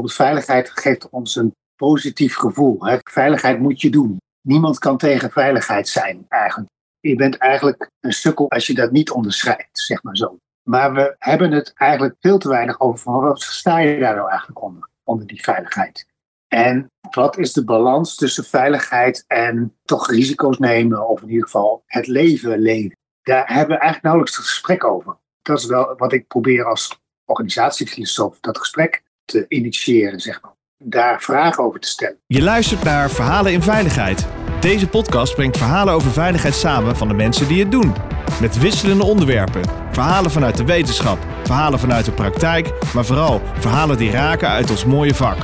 bijvoorbeeld 0.00 0.28
veiligheid 0.28 0.80
geeft 0.80 1.08
ons 1.10 1.36
een 1.36 1.54
positief 1.76 2.36
gevoel. 2.36 2.84
Hè? 2.84 2.98
Veiligheid 3.02 3.58
moet 3.58 3.80
je 3.80 3.90
doen. 3.90 4.16
Niemand 4.40 4.78
kan 4.78 4.96
tegen 4.96 5.30
veiligheid 5.30 5.88
zijn 5.88 6.26
eigenlijk. 6.28 6.70
Je 7.00 7.16
bent 7.16 7.36
eigenlijk 7.36 7.90
een 8.00 8.12
sukkel 8.12 8.50
als 8.50 8.66
je 8.66 8.74
dat 8.74 8.90
niet 8.90 9.10
onderscheidt, 9.10 9.78
zeg 9.78 10.02
maar 10.02 10.16
zo. 10.16 10.36
Maar 10.68 10.94
we 10.94 11.14
hebben 11.18 11.52
het 11.52 11.72
eigenlijk 11.74 12.16
veel 12.20 12.38
te 12.38 12.48
weinig 12.48 12.80
over 12.80 12.98
van 12.98 13.20
wat 13.20 13.40
sta 13.40 13.78
je 13.78 13.98
daar 13.98 14.14
nou 14.14 14.28
eigenlijk 14.28 14.62
onder, 14.62 14.88
onder 15.04 15.26
die 15.26 15.42
veiligheid. 15.42 16.06
En 16.48 16.90
wat 17.10 17.38
is 17.38 17.52
de 17.52 17.64
balans 17.64 18.16
tussen 18.16 18.44
veiligheid 18.44 19.24
en 19.26 19.76
toch 19.82 20.10
risico's 20.10 20.58
nemen, 20.58 21.08
of 21.08 21.22
in 21.22 21.28
ieder 21.28 21.44
geval 21.44 21.82
het 21.86 22.06
leven 22.06 22.58
leven? 22.58 22.96
Daar 23.22 23.46
hebben 23.46 23.76
we 23.76 23.82
eigenlijk 23.82 24.02
nauwelijks 24.02 24.36
een 24.36 24.44
gesprek 24.44 24.84
over. 24.84 25.16
Dat 25.42 25.58
is 25.58 25.66
wel 25.66 25.94
wat 25.96 26.12
ik 26.12 26.26
probeer 26.26 26.64
als 26.64 27.00
organisatiefilosoof, 27.24 28.40
dat 28.40 28.58
gesprek 28.58 29.02
te 29.24 29.44
initiëren, 29.48 30.20
zeg 30.20 30.42
maar. 30.42 30.52
Daar 30.78 31.22
vragen 31.22 31.64
over 31.64 31.80
te 31.80 31.88
stellen. 31.88 32.18
Je 32.26 32.42
luistert 32.42 32.82
naar 32.82 33.10
Verhalen 33.10 33.52
in 33.52 33.62
Veiligheid. 33.62 34.26
Deze 34.60 34.88
podcast 34.88 35.34
brengt 35.34 35.56
verhalen 35.56 35.94
over 35.94 36.10
veiligheid 36.10 36.54
samen 36.54 36.96
van 36.96 37.08
de 37.08 37.14
mensen 37.14 37.48
die 37.48 37.60
het 37.62 37.70
doen. 37.70 37.92
Met 38.40 38.58
wisselende 38.58 39.04
onderwerpen. 39.04 39.62
Verhalen 39.90 40.30
vanuit 40.30 40.56
de 40.56 40.64
wetenschap, 40.64 41.18
verhalen 41.44 41.78
vanuit 41.78 42.04
de 42.04 42.12
praktijk, 42.12 42.72
maar 42.94 43.04
vooral 43.04 43.40
verhalen 43.54 43.98
die 43.98 44.10
raken 44.10 44.48
uit 44.48 44.70
ons 44.70 44.84
mooie 44.84 45.14
vak. 45.14 45.36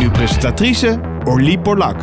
Uw 0.00 0.10
presentatrice 0.10 1.00
Orlie 1.24 1.58
Borlak. 1.58 1.96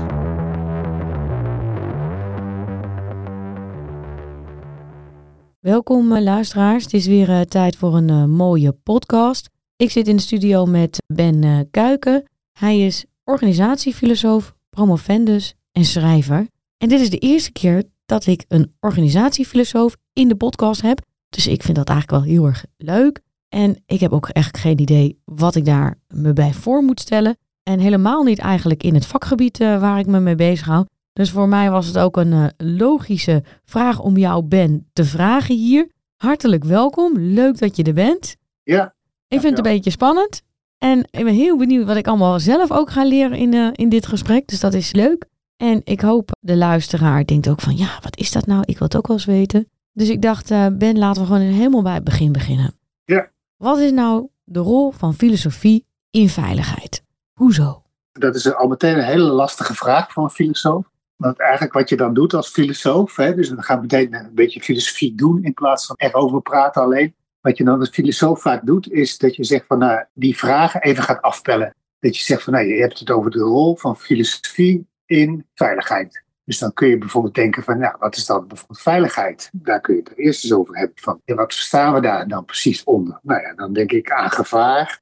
Welkom 5.59 6.11
eh, 6.11 6.21
luisteraars, 6.21 6.83
het 6.83 6.93
is 6.93 7.07
weer 7.07 7.29
uh, 7.29 7.41
tijd 7.41 7.75
voor 7.75 7.95
een 7.95 8.09
uh, 8.09 8.25
mooie 8.25 8.71
podcast. 8.71 9.49
Ik 9.81 9.91
zit 9.91 10.07
in 10.07 10.15
de 10.15 10.21
studio 10.21 10.65
met 10.65 11.03
Ben 11.13 11.43
uh, 11.43 11.59
Kuiken. 11.71 12.23
Hij 12.51 12.85
is 12.85 13.05
organisatiefilosoof, 13.23 14.55
promovendus 14.69 15.53
en 15.71 15.85
schrijver. 15.85 16.47
En 16.77 16.89
dit 16.89 16.99
is 16.99 17.09
de 17.09 17.17
eerste 17.17 17.51
keer 17.51 17.83
dat 18.05 18.25
ik 18.25 18.45
een 18.47 18.73
organisatiefilosoof 18.79 19.95
in 20.13 20.27
de 20.27 20.35
podcast 20.35 20.81
heb. 20.81 21.01
Dus 21.29 21.47
ik 21.47 21.63
vind 21.63 21.77
dat 21.77 21.89
eigenlijk 21.89 22.23
wel 22.23 22.33
heel 22.33 22.45
erg 22.45 22.65
leuk. 22.77 23.19
En 23.49 23.83
ik 23.85 23.99
heb 23.99 24.11
ook 24.11 24.27
echt 24.27 24.57
geen 24.57 24.79
idee 24.79 25.21
wat 25.25 25.55
ik 25.55 25.65
daar 25.65 25.99
me 26.07 26.33
bij 26.33 26.53
voor 26.53 26.83
moet 26.83 26.99
stellen. 26.99 27.37
En 27.63 27.79
helemaal 27.79 28.23
niet 28.23 28.39
eigenlijk 28.39 28.83
in 28.83 28.93
het 28.93 29.05
vakgebied 29.05 29.57
waar 29.57 29.99
ik 29.99 30.07
me 30.07 30.19
mee 30.19 30.35
bezig 30.35 30.65
hou. 30.65 30.85
Dus 31.13 31.31
voor 31.31 31.47
mij 31.47 31.71
was 31.71 31.87
het 31.87 31.97
ook 31.97 32.17
een 32.17 32.31
uh, 32.31 32.47
logische 32.57 33.43
vraag 33.63 33.99
om 33.99 34.17
jou, 34.17 34.43
Ben, 34.43 34.89
te 34.93 35.05
vragen 35.05 35.55
hier. 35.55 35.91
Hartelijk 36.15 36.63
welkom. 36.63 37.17
Leuk 37.17 37.57
dat 37.57 37.75
je 37.75 37.83
er 37.83 37.93
bent. 37.93 38.35
Ja. 38.63 38.93
Ik 39.31 39.39
vind 39.39 39.57
het 39.57 39.65
een 39.65 39.73
beetje 39.73 39.91
spannend. 39.91 40.41
En 40.77 40.99
ik 40.99 41.23
ben 41.23 41.33
heel 41.33 41.57
benieuwd 41.57 41.85
wat 41.85 41.95
ik 41.95 42.07
allemaal 42.07 42.39
zelf 42.39 42.71
ook 42.71 42.89
ga 42.89 43.03
leren 43.03 43.37
in, 43.37 43.53
uh, 43.53 43.69
in 43.71 43.89
dit 43.89 44.05
gesprek. 44.05 44.47
Dus 44.47 44.59
dat 44.59 44.73
is 44.73 44.91
leuk. 44.91 45.25
En 45.57 45.81
ik 45.83 46.01
hoop 46.01 46.29
de 46.39 46.55
luisteraar 46.55 47.25
denkt 47.25 47.49
ook 47.49 47.61
van, 47.61 47.77
ja, 47.77 47.99
wat 48.01 48.17
is 48.17 48.31
dat 48.31 48.45
nou? 48.45 48.61
Ik 48.65 48.77
wil 48.77 48.87
het 48.87 48.95
ook 48.97 49.07
wel 49.07 49.15
eens 49.15 49.25
weten. 49.25 49.69
Dus 49.93 50.09
ik 50.09 50.21
dacht, 50.21 50.51
uh, 50.51 50.67
Ben, 50.73 50.97
laten 50.97 51.21
we 51.21 51.27
gewoon 51.27 51.41
helemaal 51.41 51.81
bij 51.81 51.93
het 51.93 52.03
begin 52.03 52.31
beginnen. 52.31 52.73
Ja. 53.03 53.31
Wat 53.57 53.77
is 53.77 53.91
nou 53.91 54.27
de 54.43 54.59
rol 54.59 54.91
van 54.91 55.13
filosofie 55.13 55.85
in 56.09 56.29
veiligheid? 56.29 57.03
Hoezo? 57.33 57.83
Dat 58.11 58.35
is 58.35 58.53
al 58.55 58.67
meteen 58.67 58.97
een 58.97 59.03
hele 59.03 59.31
lastige 59.31 59.75
vraag 59.75 60.11
voor 60.11 60.23
een 60.23 60.29
filosoof. 60.29 60.85
Want 61.15 61.39
eigenlijk 61.39 61.73
wat 61.73 61.89
je 61.89 61.95
dan 61.97 62.13
doet 62.13 62.33
als 62.33 62.49
filosoof, 62.49 63.15
hè, 63.15 63.35
dus 63.35 63.49
we 63.49 63.61
gaan 63.61 63.81
meteen 63.81 64.13
een 64.13 64.33
beetje 64.33 64.61
filosofie 64.61 65.15
doen 65.15 65.43
in 65.43 65.53
plaats 65.53 65.85
van 65.85 65.95
erover 65.97 66.41
praten 66.41 66.81
alleen. 66.81 67.15
Wat 67.41 67.57
je 67.57 67.63
dan 67.63 67.79
als 67.79 67.89
filosoof 67.89 68.41
vaak 68.41 68.65
doet, 68.65 68.91
is 68.91 69.17
dat 69.17 69.35
je 69.35 69.43
zegt 69.43 69.65
van 69.67 69.77
nou, 69.77 70.03
die 70.13 70.37
vragen 70.37 70.81
even 70.81 71.03
gaat 71.03 71.21
afpellen. 71.21 71.75
Dat 71.99 72.17
je 72.17 72.23
zegt 72.23 72.43
van 72.43 72.53
nou, 72.53 72.65
je 72.65 72.81
hebt 72.81 72.99
het 72.99 73.11
over 73.11 73.31
de 73.31 73.39
rol 73.39 73.75
van 73.75 73.97
filosofie 73.97 74.87
in 75.05 75.45
veiligheid. 75.53 76.23
Dus 76.45 76.59
dan 76.59 76.73
kun 76.73 76.87
je 76.87 76.97
bijvoorbeeld 76.97 77.33
denken 77.33 77.63
van, 77.63 77.79
nou, 77.79 77.95
wat 77.99 78.15
is 78.15 78.25
dan 78.25 78.47
bijvoorbeeld 78.47 78.81
veiligheid? 78.81 79.49
Daar 79.53 79.81
kun 79.81 79.95
je 79.95 80.01
het 80.03 80.17
eerst 80.17 80.43
eens 80.43 80.53
over 80.53 80.77
hebben. 80.77 80.95
Van, 80.95 81.21
ja, 81.25 81.35
wat 81.35 81.53
verstaan 81.53 81.93
we 81.93 82.01
daar 82.01 82.27
dan 82.27 82.45
precies 82.45 82.83
onder? 82.83 83.19
Nou 83.21 83.41
ja, 83.41 83.53
dan 83.53 83.73
denk 83.73 83.91
ik 83.91 84.11
aan 84.11 84.31
gevaar, 84.31 85.01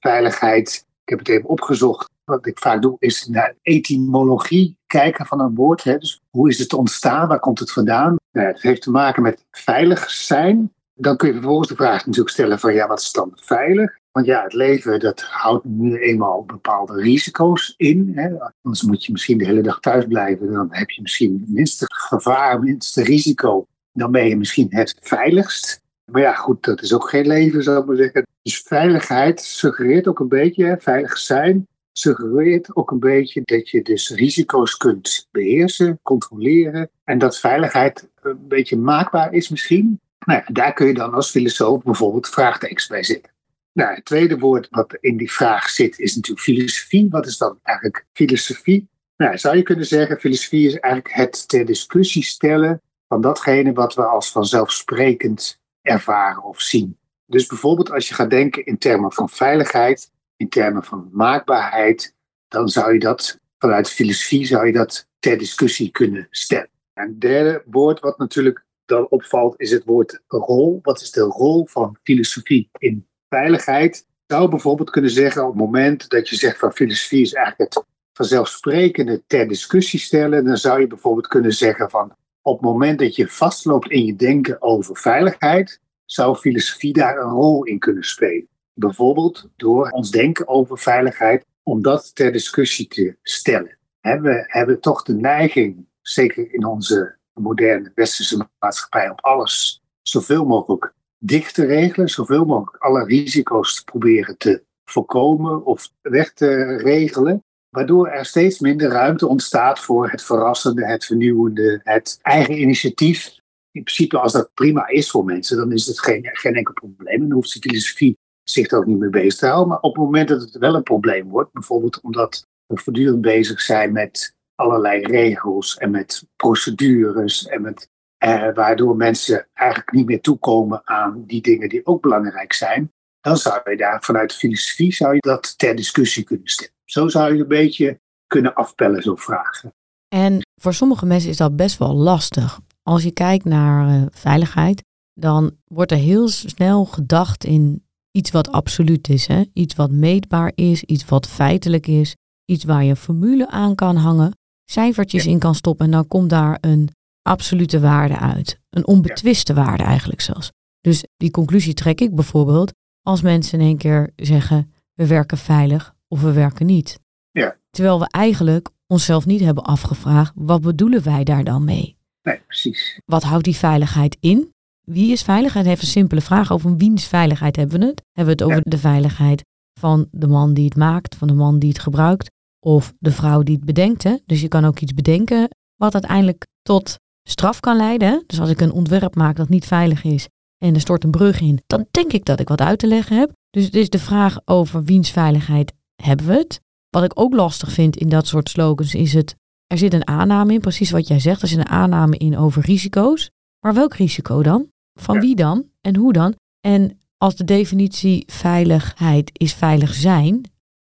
veiligheid. 0.00 0.86
Ik 1.04 1.08
heb 1.08 1.18
het 1.18 1.28
even 1.28 1.48
opgezocht. 1.48 2.10
Wat 2.24 2.46
ik 2.46 2.58
vaak 2.58 2.82
doe, 2.82 2.96
is 2.98 3.26
naar 3.26 3.54
etymologie 3.62 4.76
kijken 4.86 5.26
van 5.26 5.40
een 5.40 5.54
woord. 5.54 5.84
Hè. 5.84 5.98
Dus 5.98 6.20
hoe 6.30 6.48
is 6.48 6.58
het 6.58 6.72
ontstaan? 6.72 7.28
Waar 7.28 7.40
komt 7.40 7.58
het 7.58 7.72
vandaan? 7.72 8.16
Nou, 8.32 8.46
het 8.46 8.62
heeft 8.62 8.82
te 8.82 8.90
maken 8.90 9.22
met 9.22 9.44
veilig 9.50 10.10
zijn. 10.10 10.72
Dan 10.94 11.16
kun 11.16 11.28
je 11.28 11.34
vervolgens 11.34 11.68
de 11.68 11.74
vraag 11.74 12.06
natuurlijk 12.06 12.34
stellen 12.34 12.58
van, 12.58 12.74
ja, 12.74 12.86
wat 12.86 13.00
is 13.00 13.12
dan 13.12 13.32
veilig? 13.34 14.00
Want 14.12 14.26
ja, 14.26 14.42
het 14.42 14.52
leven 14.52 15.00
dat 15.00 15.20
houdt 15.20 15.64
nu 15.64 15.98
eenmaal 15.98 16.44
bepaalde 16.44 17.00
risico's 17.00 17.74
in. 17.76 18.12
Hè. 18.14 18.28
Anders 18.62 18.82
moet 18.82 19.04
je 19.04 19.12
misschien 19.12 19.38
de 19.38 19.44
hele 19.44 19.62
dag 19.62 19.80
thuis 19.80 20.04
blijven. 20.06 20.52
Dan 20.52 20.68
heb 20.70 20.90
je 20.90 21.02
misschien 21.02 21.44
minste 21.48 21.84
gevaar, 21.88 22.60
minste 22.60 23.02
risico. 23.02 23.66
Dan 23.92 24.12
ben 24.12 24.28
je 24.28 24.36
misschien 24.36 24.66
het 24.70 24.96
veiligst. 25.00 25.80
Maar 26.04 26.22
ja, 26.22 26.34
goed, 26.34 26.64
dat 26.64 26.82
is 26.82 26.92
ook 26.94 27.08
geen 27.08 27.26
leven, 27.26 27.62
zou 27.62 27.80
ik 27.80 27.86
maar 27.86 27.96
zeggen. 27.96 28.26
Dus 28.42 28.60
veiligheid 28.60 29.40
suggereert 29.40 30.06
ook 30.06 30.20
een 30.20 30.28
beetje, 30.28 30.64
hè, 30.64 30.76
veilig 30.78 31.18
zijn, 31.18 31.66
suggereert 31.92 32.76
ook 32.76 32.90
een 32.90 33.00
beetje 33.00 33.40
dat 33.44 33.68
je 33.68 33.82
dus 33.82 34.10
risico's 34.10 34.76
kunt 34.76 35.28
beheersen, 35.30 35.98
controleren. 36.02 36.90
En 37.04 37.18
dat 37.18 37.38
veiligheid 37.38 38.08
een 38.22 38.48
beetje 38.48 38.76
maakbaar 38.76 39.32
is 39.32 39.48
misschien. 39.48 40.00
Nou 40.24 40.42
daar 40.52 40.72
kun 40.72 40.86
je 40.86 40.94
dan 40.94 41.14
als 41.14 41.30
filosoof 41.30 41.82
bijvoorbeeld 41.82 42.28
vraagtekens 42.28 42.86
bij 42.86 43.02
zetten. 43.02 43.32
Nou, 43.72 43.94
het 43.94 44.04
tweede 44.04 44.38
woord 44.38 44.68
wat 44.70 44.96
in 45.00 45.16
die 45.16 45.32
vraag 45.32 45.68
zit 45.68 45.98
is 45.98 46.14
natuurlijk 46.14 46.44
filosofie. 46.44 47.08
Wat 47.10 47.26
is 47.26 47.38
dan 47.38 47.58
eigenlijk 47.62 48.06
filosofie? 48.12 48.88
Nou, 49.16 49.38
zou 49.38 49.56
je 49.56 49.62
kunnen 49.62 49.86
zeggen, 49.86 50.20
filosofie 50.20 50.66
is 50.66 50.78
eigenlijk 50.78 51.14
het 51.14 51.48
ter 51.48 51.64
discussie 51.64 52.24
stellen 52.24 52.82
van 53.08 53.20
datgene 53.20 53.72
wat 53.72 53.94
we 53.94 54.04
als 54.04 54.30
vanzelfsprekend 54.30 55.60
ervaren 55.82 56.42
of 56.42 56.60
zien. 56.60 56.98
Dus 57.26 57.46
bijvoorbeeld 57.46 57.90
als 57.90 58.08
je 58.08 58.14
gaat 58.14 58.30
denken 58.30 58.64
in 58.64 58.78
termen 58.78 59.12
van 59.12 59.28
veiligheid, 59.28 60.10
in 60.36 60.48
termen 60.48 60.84
van 60.84 61.08
maakbaarheid, 61.12 62.14
dan 62.48 62.68
zou 62.68 62.92
je 62.92 62.98
dat 62.98 63.38
vanuit 63.58 63.90
filosofie 63.90 64.46
zou 64.46 64.66
je 64.66 64.72
dat 64.72 65.08
ter 65.18 65.38
discussie 65.38 65.90
kunnen 65.90 66.26
stellen. 66.30 66.70
En 66.92 67.06
het 67.08 67.20
derde 67.20 67.62
woord 67.66 68.00
wat 68.00 68.18
natuurlijk 68.18 68.64
dan 68.92 69.06
opvalt 69.08 69.60
is 69.60 69.70
het 69.70 69.84
woord 69.84 70.22
rol. 70.26 70.78
Wat 70.82 71.00
is 71.00 71.10
de 71.10 71.20
rol 71.20 71.66
van 71.66 71.96
filosofie 72.02 72.68
in 72.78 73.06
veiligheid? 73.28 74.06
Zou 74.26 74.48
bijvoorbeeld 74.48 74.90
kunnen 74.90 75.10
zeggen 75.10 75.42
op 75.42 75.48
het 75.48 75.58
moment 75.58 76.08
dat 76.08 76.28
je 76.28 76.36
zegt 76.36 76.58
van 76.58 76.72
filosofie 76.72 77.22
is 77.22 77.32
eigenlijk 77.32 77.74
het 77.74 77.84
vanzelfsprekende 78.12 79.22
ter 79.26 79.48
discussie 79.48 80.00
stellen, 80.00 80.44
dan 80.44 80.56
zou 80.56 80.80
je 80.80 80.86
bijvoorbeeld 80.86 81.26
kunnen 81.26 81.52
zeggen 81.52 81.90
van 81.90 82.16
op 82.42 82.52
het 82.52 82.62
moment 82.62 82.98
dat 82.98 83.16
je 83.16 83.28
vastloopt 83.28 83.90
in 83.90 84.04
je 84.04 84.16
denken 84.16 84.62
over 84.62 84.96
veiligheid, 84.96 85.80
zou 86.04 86.36
filosofie 86.36 86.92
daar 86.92 87.18
een 87.18 87.30
rol 87.30 87.64
in 87.64 87.78
kunnen 87.78 88.04
spelen. 88.04 88.48
Bijvoorbeeld 88.74 89.48
door 89.56 89.90
ons 89.90 90.10
denken 90.10 90.48
over 90.48 90.78
veiligheid, 90.78 91.44
om 91.62 91.82
dat 91.82 92.14
ter 92.14 92.32
discussie 92.32 92.88
te 92.88 93.16
stellen. 93.22 93.78
We 94.00 94.44
hebben 94.46 94.80
toch 94.80 95.02
de 95.02 95.14
neiging, 95.14 95.86
zeker 96.00 96.54
in 96.54 96.66
onze 96.66 97.20
moderne 97.40 97.92
westerse 97.94 98.48
maatschappij, 98.58 99.10
om 99.10 99.16
alles 99.16 99.82
zoveel 100.02 100.44
mogelijk 100.44 100.92
dicht 101.18 101.54
te 101.54 101.64
regelen, 101.64 102.08
zoveel 102.08 102.44
mogelijk 102.44 102.82
alle 102.82 103.04
risico's 103.04 103.74
te 103.74 103.84
proberen 103.84 104.38
te 104.38 104.62
voorkomen 104.84 105.64
of 105.64 105.90
weg 106.00 106.32
te 106.32 106.76
regelen. 106.76 107.44
Waardoor 107.68 108.08
er 108.08 108.24
steeds 108.24 108.58
minder 108.58 108.90
ruimte 108.90 109.26
ontstaat 109.26 109.80
voor 109.80 110.10
het 110.10 110.22
verrassende, 110.22 110.86
het 110.86 111.04
vernieuwende, 111.04 111.80
het 111.82 112.18
eigen 112.22 112.60
initiatief. 112.60 113.40
In 113.70 113.82
principe, 113.82 114.18
als 114.18 114.32
dat 114.32 114.50
prima 114.54 114.88
is 114.88 115.10
voor 115.10 115.24
mensen, 115.24 115.56
dan 115.56 115.72
is 115.72 115.86
het 115.86 116.00
geen, 116.00 116.28
geen 116.32 116.54
enkel 116.54 116.74
probleem. 116.74 117.20
Dan 117.20 117.32
hoeft 117.32 117.52
de 117.52 117.68
filosofie 117.68 118.18
zich 118.42 118.70
er 118.70 118.78
ook 118.78 118.86
niet 118.86 118.98
mee 118.98 119.10
bezig 119.10 119.38
te 119.38 119.46
houden. 119.46 119.68
Maar 119.68 119.80
op 119.80 119.94
het 119.94 120.04
moment 120.04 120.28
dat 120.28 120.40
het 120.40 120.58
wel 120.58 120.74
een 120.74 120.82
probleem 120.82 121.28
wordt, 121.28 121.52
bijvoorbeeld 121.52 122.00
omdat 122.00 122.46
we 122.66 122.78
voortdurend 122.78 123.20
bezig 123.20 123.60
zijn 123.60 123.92
met 123.92 124.34
allerlei 124.54 125.06
regels 125.06 125.76
en 125.76 125.90
met 125.90 126.26
procedures 126.36 127.46
en 127.46 127.62
met 127.62 127.90
eh, 128.18 128.54
waardoor 128.54 128.96
mensen 128.96 129.48
eigenlijk 129.52 129.92
niet 129.92 130.06
meer 130.06 130.20
toekomen 130.20 130.80
aan 130.84 131.24
die 131.26 131.42
dingen 131.42 131.68
die 131.68 131.86
ook 131.86 132.02
belangrijk 132.02 132.52
zijn, 132.52 132.92
dan 133.20 133.36
zou 133.36 133.70
je 133.70 133.76
daar 133.76 134.02
vanuit 134.02 134.30
de 134.30 134.36
filosofie 134.36 134.92
zou 134.92 135.14
je 135.14 135.20
dat 135.20 135.58
ter 135.58 135.76
discussie 135.76 136.24
kunnen 136.24 136.48
stellen. 136.48 136.74
Zo 136.84 137.08
zou 137.08 137.34
je 137.34 137.40
een 137.40 137.48
beetje 137.48 138.00
kunnen 138.26 138.54
afpellen, 138.54 139.02
zo'n 139.02 139.18
vragen. 139.18 139.74
En 140.08 140.40
voor 140.60 140.74
sommige 140.74 141.06
mensen 141.06 141.30
is 141.30 141.36
dat 141.36 141.56
best 141.56 141.78
wel 141.78 141.94
lastig. 141.94 142.60
Als 142.82 143.02
je 143.02 143.12
kijkt 143.12 143.44
naar 143.44 143.88
uh, 143.88 144.06
veiligheid, 144.10 144.82
dan 145.12 145.56
wordt 145.64 145.92
er 145.92 145.98
heel 145.98 146.28
snel 146.28 146.84
gedacht 146.84 147.44
in 147.44 147.86
iets 148.10 148.30
wat 148.30 148.50
absoluut 148.50 149.08
is. 149.08 149.26
Hè? 149.26 149.44
Iets 149.52 149.74
wat 149.74 149.90
meetbaar 149.90 150.52
is, 150.54 150.82
iets 150.82 151.04
wat 151.04 151.28
feitelijk 151.28 151.86
is, 151.86 152.16
iets 152.44 152.64
waar 152.64 152.84
je 152.84 152.90
een 152.90 152.96
formule 152.96 153.48
aan 153.48 153.74
kan 153.74 153.96
hangen, 153.96 154.32
cijfertjes 154.72 155.26
in 155.26 155.38
kan 155.38 155.54
stoppen 155.54 155.84
en 155.84 155.92
dan 155.92 156.08
komt 156.08 156.30
daar 156.30 156.58
een 156.60 156.88
absolute 157.22 157.80
waarde 157.80 158.18
uit. 158.18 158.60
Een 158.70 158.86
onbetwiste 158.86 159.54
ja. 159.54 159.64
waarde 159.64 159.82
eigenlijk 159.82 160.20
zelfs. 160.20 160.50
Dus 160.80 161.04
die 161.16 161.30
conclusie 161.30 161.74
trek 161.74 162.00
ik 162.00 162.14
bijvoorbeeld 162.14 162.72
als 163.02 163.22
mensen 163.22 163.60
in 163.60 163.66
één 163.66 163.76
keer 163.76 164.10
zeggen, 164.16 164.72
we 164.94 165.06
werken 165.06 165.38
veilig 165.38 165.94
of 166.08 166.20
we 166.20 166.32
werken 166.32 166.66
niet. 166.66 167.00
Ja. 167.30 167.56
Terwijl 167.70 167.98
we 168.00 168.08
eigenlijk 168.10 168.70
onszelf 168.86 169.26
niet 169.26 169.40
hebben 169.40 169.64
afgevraagd, 169.64 170.32
wat 170.34 170.60
bedoelen 170.60 171.02
wij 171.02 171.24
daar 171.24 171.44
dan 171.44 171.64
mee? 171.64 171.96
Nee, 172.22 172.40
precies. 172.46 173.00
Wat 173.04 173.22
houdt 173.22 173.44
die 173.44 173.56
veiligheid 173.56 174.16
in? 174.20 174.52
Wie 174.80 175.12
is 175.12 175.22
veiligheid? 175.22 175.66
Heeft 175.66 175.82
een 175.82 175.88
simpele 175.88 176.20
vraag 176.20 176.52
over 176.52 176.76
wiens 176.76 177.06
veiligheid 177.06 177.56
hebben 177.56 177.80
we 177.80 177.86
het? 177.86 178.02
Hebben 178.12 178.36
we 178.36 178.44
het 178.44 178.52
over 178.52 178.70
de 178.70 178.78
veiligheid 178.78 179.44
van 179.80 180.08
de 180.10 180.28
man 180.28 180.54
die 180.54 180.64
het 180.64 180.76
maakt, 180.76 181.16
van 181.16 181.28
de 181.28 181.34
man 181.34 181.58
die 181.58 181.68
het 181.68 181.78
gebruikt, 181.78 182.30
of 182.64 182.92
de 182.98 183.12
vrouw 183.12 183.42
die 183.42 183.54
het 183.54 183.64
bedenkt? 183.64 184.02
Hè? 184.02 184.16
Dus 184.26 184.40
je 184.40 184.48
kan 184.48 184.64
ook 184.64 184.80
iets 184.80 184.94
bedenken 184.94 185.48
wat 185.76 185.94
uiteindelijk 185.94 186.46
tot 186.62 186.96
straf 187.28 187.60
kan 187.60 187.76
leiden. 187.76 188.24
Dus 188.26 188.40
als 188.40 188.50
ik 188.50 188.60
een 188.60 188.72
ontwerp 188.72 189.14
maak 189.14 189.36
dat 189.36 189.48
niet 189.48 189.66
veilig 189.66 190.04
is 190.04 190.28
en 190.58 190.74
er 190.74 190.80
stort 190.80 191.04
een 191.04 191.10
brug 191.10 191.40
in, 191.40 191.62
dan 191.66 191.86
denk 191.90 192.12
ik 192.12 192.24
dat 192.24 192.40
ik 192.40 192.48
wat 192.48 192.60
uit 192.60 192.78
te 192.78 192.86
leggen 192.86 193.18
heb. 193.18 193.32
Dus 193.50 193.64
het 193.64 193.74
is 193.74 193.88
de 193.88 193.98
vraag 193.98 194.40
over 194.44 194.84
wiens 194.84 195.10
veiligheid 195.10 195.72
hebben 196.02 196.26
we 196.26 196.32
het? 196.32 196.60
Wat 196.90 197.04
ik 197.04 197.20
ook 197.20 197.34
lastig 197.34 197.72
vind 197.72 197.96
in 197.96 198.08
dat 198.08 198.26
soort 198.26 198.48
slogans 198.48 198.94
is 198.94 199.12
het, 199.12 199.36
er 199.66 199.78
zit 199.78 199.92
een 199.92 200.06
aanname 200.06 200.52
in, 200.52 200.60
precies 200.60 200.90
wat 200.90 201.08
jij 201.08 201.20
zegt, 201.20 201.42
er 201.42 201.48
zit 201.48 201.58
een 201.58 201.68
aanname 201.68 202.16
in 202.16 202.38
over 202.38 202.62
risico's. 202.62 203.30
Maar 203.60 203.74
welk 203.74 203.94
risico 203.94 204.42
dan? 204.42 204.66
Van 205.00 205.20
wie 205.20 205.34
dan? 205.34 205.64
En 205.80 205.96
hoe 205.96 206.12
dan? 206.12 206.34
En 206.60 206.98
als 207.16 207.36
de 207.36 207.44
definitie 207.44 208.24
veiligheid 208.26 209.30
is 209.32 209.52
veilig 209.52 209.94
zijn, 209.94 210.40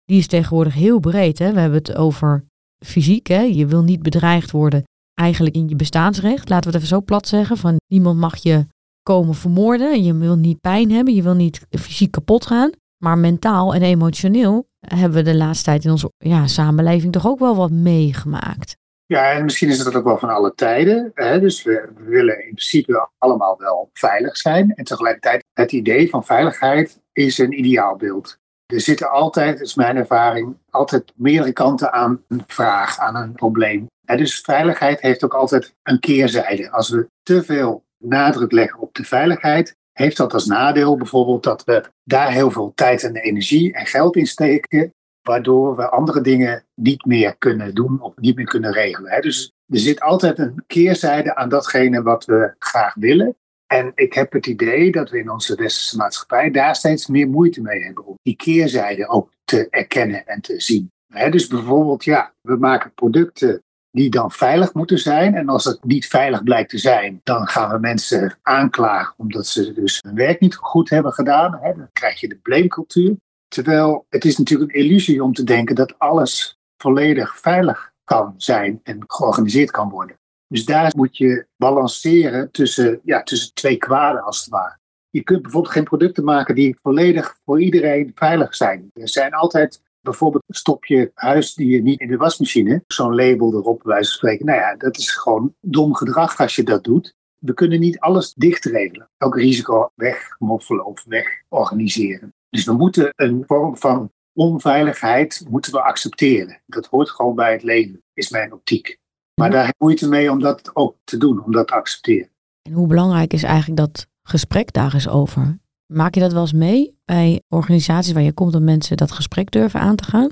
die 0.10 0.18
is 0.18 0.28
tegenwoordig 0.28 0.74
heel 0.74 1.00
breed. 1.00 1.40
Hè? 1.40 1.54
We 1.54 1.60
hebben 1.60 1.80
het 1.80 1.96
over 1.96 2.44
fysiek. 2.86 3.28
Hè? 3.28 3.42
Je 3.42 3.66
wil 3.66 3.84
niet 3.84 4.02
bedreigd 4.02 4.52
worden 4.52 4.84
eigenlijk 5.14 5.56
in 5.56 5.68
je 5.68 5.76
bestaansrecht. 5.76 6.50
Laten 6.50 6.72
we 6.72 6.78
het 6.78 6.86
even 6.86 6.96
zo 6.96 7.02
plat 7.02 7.28
zeggen. 7.28 7.58
Van 7.58 7.76
niemand 7.88 8.20
mag 8.20 8.38
je 8.38 8.66
komen 9.04 9.36
vermoorden. 9.36 10.04
Je 10.04 10.18
wil 10.18 10.36
niet 10.36 10.62
pijn 10.62 10.92
hebben. 10.92 11.14
Je 11.14 11.24
wil 11.24 11.34
niet 11.34 11.66
fysiek 11.70 12.12
kapot 12.12 12.46
gaan. 12.46 12.72
Maar 13.04 13.18
mentaal 13.18 13.74
en 13.74 13.82
emotioneel 13.82 14.68
hebben 14.80 15.18
we 15.18 15.32
de 15.32 15.36
laatste 15.36 15.64
tijd 15.64 15.86
in 15.86 15.92
onze 15.92 16.12
ja, 16.18 16.48
samenleving 16.48 17.12
toch 17.12 17.28
ook 17.28 17.40
wel 17.40 17.56
wat 17.56 17.72
meegemaakt. 17.72 18.78
Ja, 19.06 19.32
en 19.32 19.44
misschien 19.44 19.70
is 19.70 19.80
het 19.80 19.96
ook 19.96 20.04
wel 20.04 20.18
van 20.18 20.30
alle 20.30 20.54
tijden. 20.56 21.12
Hè? 21.14 21.40
Dus 21.40 21.64
we, 21.64 21.90
we 21.96 22.04
willen 22.04 22.36
in 22.36 22.54
principe 22.54 23.10
allemaal 23.18 23.58
wel 23.58 23.90
veilig 23.94 24.38
zijn. 24.38 24.74
En 24.76 24.84
tegelijkertijd, 24.84 25.44
het 25.54 25.72
idee 25.72 26.10
van 26.10 26.26
veiligheid 26.26 27.00
is 27.12 27.38
een 27.38 27.60
ideaalbeeld. 27.60 28.40
Er 28.74 28.82
zitten 28.82 29.10
altijd, 29.10 29.60
is 29.60 29.76
mijn 29.76 29.98
ervaring, 29.98 30.58
altijd 30.70 31.14
meerdere 31.16 31.54
kanten 31.54 31.94
aan 31.94 32.24
een 32.28 32.44
vraag, 32.48 32.98
aan 32.98 33.16
een 33.16 33.34
probleem. 33.34 33.88
Dus 34.02 34.40
veiligheid 34.40 35.02
heeft 35.02 35.24
ook 35.24 35.34
altijd 35.34 35.76
een 35.84 36.00
keerzijde. 36.00 36.72
Als 36.72 36.90
we 36.90 37.08
te 37.24 37.44
veel 37.44 37.84
nadruk 37.98 38.52
leggen 38.52 38.80
op 38.80 38.94
de 38.94 39.04
veiligheid, 39.04 39.76
heeft 39.92 40.18
dat 40.18 40.34
als 40.34 40.46
nadeel 40.46 40.98
bijvoorbeeld 40.98 41.44
dat 41.44 41.64
we 41.64 41.84
daar 42.04 42.32
heel 42.32 42.52
veel 42.52 42.72
tijd 42.76 43.04
en 43.04 43.16
energie 43.16 43.74
en 43.74 43.86
geld 43.86 44.16
in 44.16 44.28
steken, 44.28 44.94
waardoor 45.22 45.76
we 45.76 45.90
andere 45.90 46.22
dingen 46.22 46.64
niet 46.76 47.06
meer 47.06 47.36
kunnen 47.38 47.76
doen 47.76 48.02
of 48.02 48.14
niet 48.16 48.36
meer 48.36 48.46
kunnen 48.46 48.72
regelen. 48.72 49.22
Dus 49.22 49.52
er 49.74 49.80
zit 49.80 50.02
altijd 50.02 50.40
een 50.40 50.64
keerzijde 50.68 51.36
aan 51.36 51.50
datgene 51.50 52.02
wat 52.02 52.26
we 52.26 52.54
graag 52.60 52.94
willen. 52.94 53.36
En 53.74 53.92
ik 53.96 54.14
heb 54.14 54.34
het 54.34 54.48
idee 54.48 54.92
dat 54.92 55.10
we 55.10 55.20
in 55.20 55.32
onze 55.32 55.56
westerse 55.56 55.98
maatschappij 55.98 56.52
daar 56.52 56.76
steeds 56.76 57.08
meer 57.08 57.28
moeite 57.28 57.62
mee 57.62 57.84
hebben 57.84 58.06
om 58.06 58.16
die 58.22 58.36
keerzijde 58.36 59.08
ook 59.08 59.32
te 59.44 59.68
erkennen 59.70 60.26
en 60.26 60.42
te 60.42 60.60
zien. 60.62 60.92
Dus 61.30 61.48
bijvoorbeeld, 61.48 62.04
ja, 62.04 62.34
we 62.42 62.56
maken 62.56 62.94
producten 62.94 63.64
die 63.92 64.10
dan 64.10 64.32
veilig 64.32 64.74
moeten 64.74 65.00
zijn. 65.00 65.36
En 65.36 65.50
als 65.50 65.66
het 65.66 65.84
niet 65.84 66.08
veilig 66.08 66.44
blijkt 66.44 66.70
te 66.70 66.78
zijn, 66.78 67.20
dan 67.24 67.48
gaan 67.48 67.72
we 67.72 67.80
mensen 67.80 68.38
aanklagen 68.42 69.14
omdat 69.18 69.48
ze 69.48 69.74
dus 69.74 70.00
hun 70.02 70.16
werk 70.16 70.40
niet 70.40 70.56
goed 70.56 70.90
hebben 70.90 71.14
gedaan. 71.14 71.52
Dan 71.52 71.90
krijg 71.94 72.20
je 72.20 72.28
de 72.28 72.40
blamecultuur. 72.42 73.16
Terwijl 73.48 74.06
het 74.10 74.26
is 74.26 74.38
natuurlijk 74.38 74.74
een 74.74 74.80
illusie 74.80 75.24
om 75.24 75.34
te 75.34 75.44
denken 75.44 75.76
dat 75.76 76.00
alles 76.00 76.58
volledig 76.78 77.40
veilig 77.40 77.92
kan 78.04 78.34
zijn 78.38 78.80
en 78.84 79.04
georganiseerd 79.08 79.72
kan 79.72 79.90
worden. 79.90 80.19
Dus 80.50 80.66
daar 80.66 80.92
moet 80.96 81.18
je 81.18 81.46
balanceren 81.58 82.52
tussen, 82.52 83.00
ja, 83.04 83.24
tussen 83.24 83.54
twee 83.54 83.78
kwaden 83.78 84.24
als 84.24 84.40
het 84.40 84.50
ware. 84.50 84.78
Je 85.10 85.24
kunt 85.24 85.42
bijvoorbeeld 85.42 85.74
geen 85.74 85.84
producten 85.84 86.24
maken 86.24 86.56
die 86.56 86.78
volledig 86.82 87.40
voor 87.46 87.62
iedereen 87.62 88.12
veilig 88.16 88.56
zijn. 88.56 88.92
Er 88.94 89.10
zijn 89.10 89.34
altijd 89.34 89.82
bijvoorbeeld 90.02 90.44
stop 90.48 90.86
je 90.86 91.12
huisdier 91.14 91.82
niet 91.82 92.00
in 92.00 92.08
de 92.08 92.18
wasmachine, 92.18 92.84
zo'n 92.88 93.16
label 93.16 93.54
erop 93.54 93.82
bij 93.84 93.94
wijze 93.94 94.10
van 94.10 94.18
spreken. 94.18 94.46
Nou 94.46 94.60
ja, 94.60 94.76
dat 94.76 94.98
is 94.98 95.12
gewoon 95.12 95.56
dom 95.62 95.96
gedrag 95.96 96.38
als 96.38 96.56
je 96.56 96.64
dat 96.64 96.84
doet. 96.84 97.16
We 97.40 97.54
kunnen 97.54 97.80
niet 97.80 98.00
alles 98.00 98.34
dichtregelen. 98.34 99.10
Elk 99.18 99.36
risico 99.36 99.92
wegmoffelen 99.96 100.86
of 100.86 101.04
wegorganiseren. 101.04 102.34
Dus 102.50 102.66
we 102.66 102.74
moeten 102.74 103.14
een 103.16 103.44
vorm 103.48 103.78
van 103.78 104.12
onveiligheid 104.34 105.46
moeten 105.50 105.72
we 105.72 105.82
accepteren. 105.82 106.62
Dat 106.66 106.86
hoort 106.86 107.10
gewoon 107.10 107.36
bij 107.36 107.52
het 107.52 107.64
leven, 107.64 108.04
is 108.14 108.30
mijn 108.30 108.54
optiek. 108.54 108.99
Maar 109.40 109.52
daar 109.52 109.66
heb 109.66 109.74
ik 109.74 109.82
moeite 109.82 110.10
mee 110.10 110.32
om 110.32 110.40
dat 110.40 110.72
ook 110.74 110.96
te 111.04 111.18
doen, 111.18 111.44
om 111.44 111.52
dat 111.52 111.68
te 111.68 111.74
accepteren. 111.74 112.30
En 112.62 112.72
hoe 112.72 112.88
belangrijk 112.88 113.34
is 113.34 113.44
eigenlijk 113.44 113.78
dat 113.78 114.08
gesprek 114.24 114.74
daar 114.74 114.94
eens 114.94 115.10
over? 115.10 115.60
Maak 115.94 116.14
je 116.14 116.20
dat 116.20 116.32
wel 116.34 116.42
eens 116.42 116.54
mee 116.54 116.98
bij 117.06 117.42
organisaties 117.48 118.14
waar 118.14 118.24
je 118.24 118.34
komt 118.34 118.54
dat 118.54 118.62
mensen 118.62 118.98
dat 118.98 119.12
gesprek 119.12 119.52
durven 119.52 119.80
aan 119.80 119.96
te 119.96 120.04
gaan? 120.04 120.32